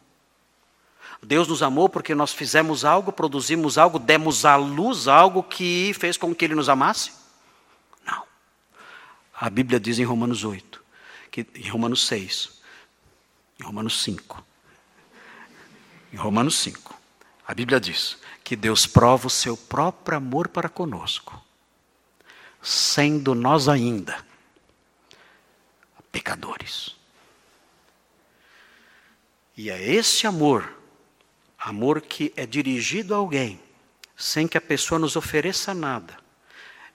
[1.23, 6.17] Deus nos amou porque nós fizemos algo, produzimos algo, demos à luz algo que fez
[6.17, 7.13] com que ele nos amasse?
[8.05, 8.23] Não.
[9.35, 10.83] A Bíblia diz em Romanos 8,
[11.31, 12.61] que, em Romanos 6,
[13.61, 14.45] em Romanos 5,
[16.13, 16.95] em Romanos 5,
[17.47, 21.43] a Bíblia diz que Deus prova o seu próprio amor para conosco,
[22.63, 24.25] sendo nós ainda
[26.13, 26.97] pecadores.
[29.57, 30.78] E é esse amor,
[31.59, 33.61] amor que é dirigido a alguém,
[34.17, 36.17] sem que a pessoa nos ofereça nada,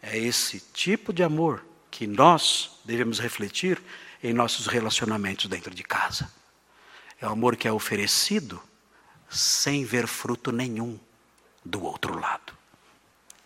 [0.01, 3.81] é esse tipo de amor que nós devemos refletir
[4.21, 6.29] em nossos relacionamentos dentro de casa.
[7.21, 8.61] É o amor que é oferecido
[9.29, 10.99] sem ver fruto nenhum
[11.63, 12.53] do outro lado.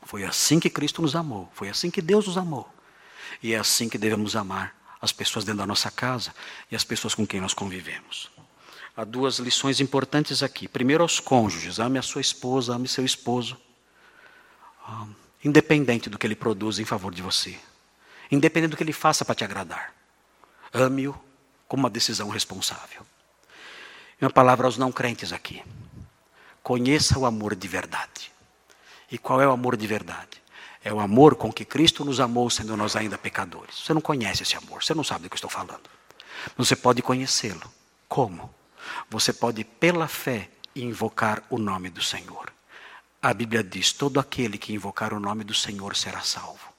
[0.04, 2.68] Foi assim que Cristo nos amou, foi assim que Deus nos amou.
[3.44, 6.34] E é assim que devemos amar as pessoas dentro da nossa casa
[6.72, 8.32] e as pessoas com quem nós convivemos.
[8.98, 10.68] Há duas lições importantes aqui.
[10.68, 13.56] Primeiro, aos cônjuges: ame a sua esposa, ame seu esposo,
[14.88, 15.06] ah,
[15.46, 17.56] independente do que ele produz em favor de você,
[18.32, 19.94] independente do que ele faça para te agradar.
[20.74, 21.16] Ame-o
[21.68, 23.06] com uma decisão responsável.
[24.20, 25.64] E uma palavra aos não crentes aqui.
[26.64, 28.32] Conheça o amor de verdade.
[29.12, 30.42] E qual é o amor de verdade?
[30.84, 33.76] É o amor com que Cristo nos amou, sendo nós ainda pecadores.
[33.78, 35.88] Você não conhece esse amor, você não sabe do que estou falando.
[36.58, 37.72] Você pode conhecê-lo.
[38.10, 38.57] Como?
[39.10, 42.52] Você pode, pela fé, invocar o nome do Senhor.
[43.22, 46.74] A Bíblia diz: todo aquele que invocar o nome do Senhor será salvo.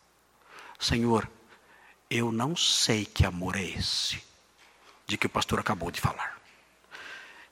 [0.79, 1.29] Senhor,
[2.09, 4.23] eu não sei que amor é esse,
[5.07, 6.39] de que o pastor acabou de falar.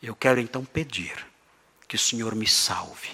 [0.02, 1.26] Eu quero então pedir
[1.88, 3.10] que o Senhor me salve,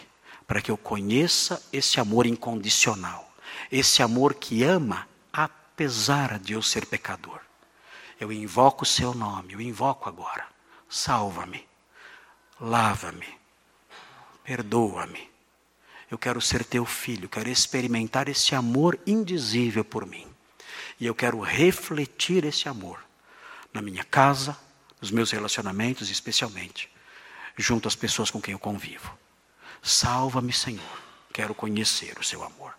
[0.46, 3.32] para que eu conheça esse amor incondicional,
[3.70, 7.40] esse amor que ama apesar de eu ser pecador.
[8.20, 10.51] Eu invoco o seu nome, eu invoco agora.
[10.92, 11.66] Salva-me,
[12.60, 13.26] lava-me,
[14.44, 15.30] perdoa-me.
[16.10, 20.26] Eu quero ser teu filho, quero experimentar esse amor indizível por mim.
[21.00, 23.02] E eu quero refletir esse amor
[23.72, 24.54] na minha casa,
[25.00, 26.90] nos meus relacionamentos, especialmente
[27.56, 29.16] junto às pessoas com quem eu convivo.
[29.82, 31.02] Salva-me, Senhor.
[31.32, 32.74] Quero conhecer o seu amor.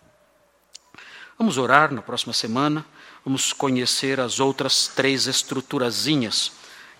[1.36, 2.86] Vamos orar na próxima semana.
[3.24, 6.52] Vamos conhecer as outras três estruturazinhas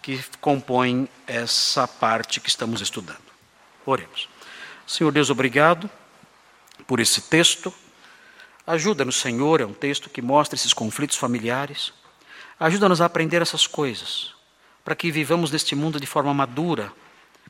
[0.05, 3.24] que compõem essa parte que estamos estudando.
[3.86, 4.28] Oremos.
[4.86, 5.88] Senhor Deus, obrigado
[6.86, 7.72] por esse texto.
[8.66, 11.90] Ajuda-nos, Senhor, é um texto que mostra esses conflitos familiares.
[12.61, 14.34] Ajuda-nos a aprender essas coisas,
[14.84, 16.92] para que vivamos neste mundo de forma madura,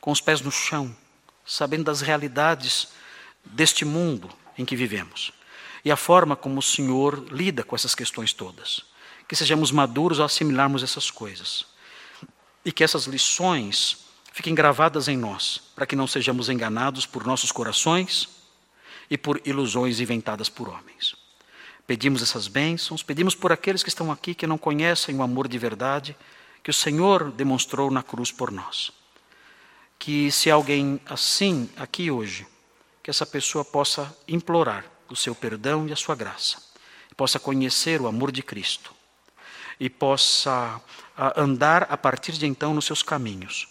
[0.01, 0.97] com os pés no chão,
[1.45, 2.93] sabendo das realidades
[3.45, 5.33] deste mundo em que vivemos
[5.85, 8.85] e a forma como o Senhor lida com essas questões todas.
[9.27, 11.74] Que sejamos maduros ao assimilarmos essas coisas
[12.65, 13.99] e que essas lições
[14.33, 18.29] fiquem gravadas em nós, para que não sejamos enganados por nossos corações
[19.11, 21.15] e por ilusões inventadas por homens.
[21.87, 25.59] Pedimos essas bênçãos, pedimos por aqueles que estão aqui que não conhecem o amor de
[25.59, 26.17] verdade
[26.63, 28.91] que o Senhor demonstrou na cruz por nós.
[29.99, 32.47] Que se alguém assim aqui hoje,
[33.03, 36.57] que essa pessoa possa implorar o seu perdão e a sua graça,
[37.15, 38.95] possa conhecer o amor de Cristo
[39.79, 40.81] e possa
[41.17, 43.69] andar a partir de então nos seus caminhos,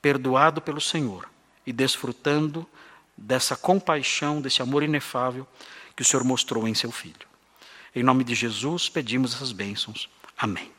[0.00, 1.28] perdoado pelo Senhor
[1.66, 2.66] e desfrutando
[3.16, 5.46] dessa compaixão, desse amor inefável
[5.94, 7.26] que o Senhor mostrou em seu Filho.
[7.94, 10.08] Em nome de Jesus, pedimos essas bênçãos.
[10.36, 10.75] Amém.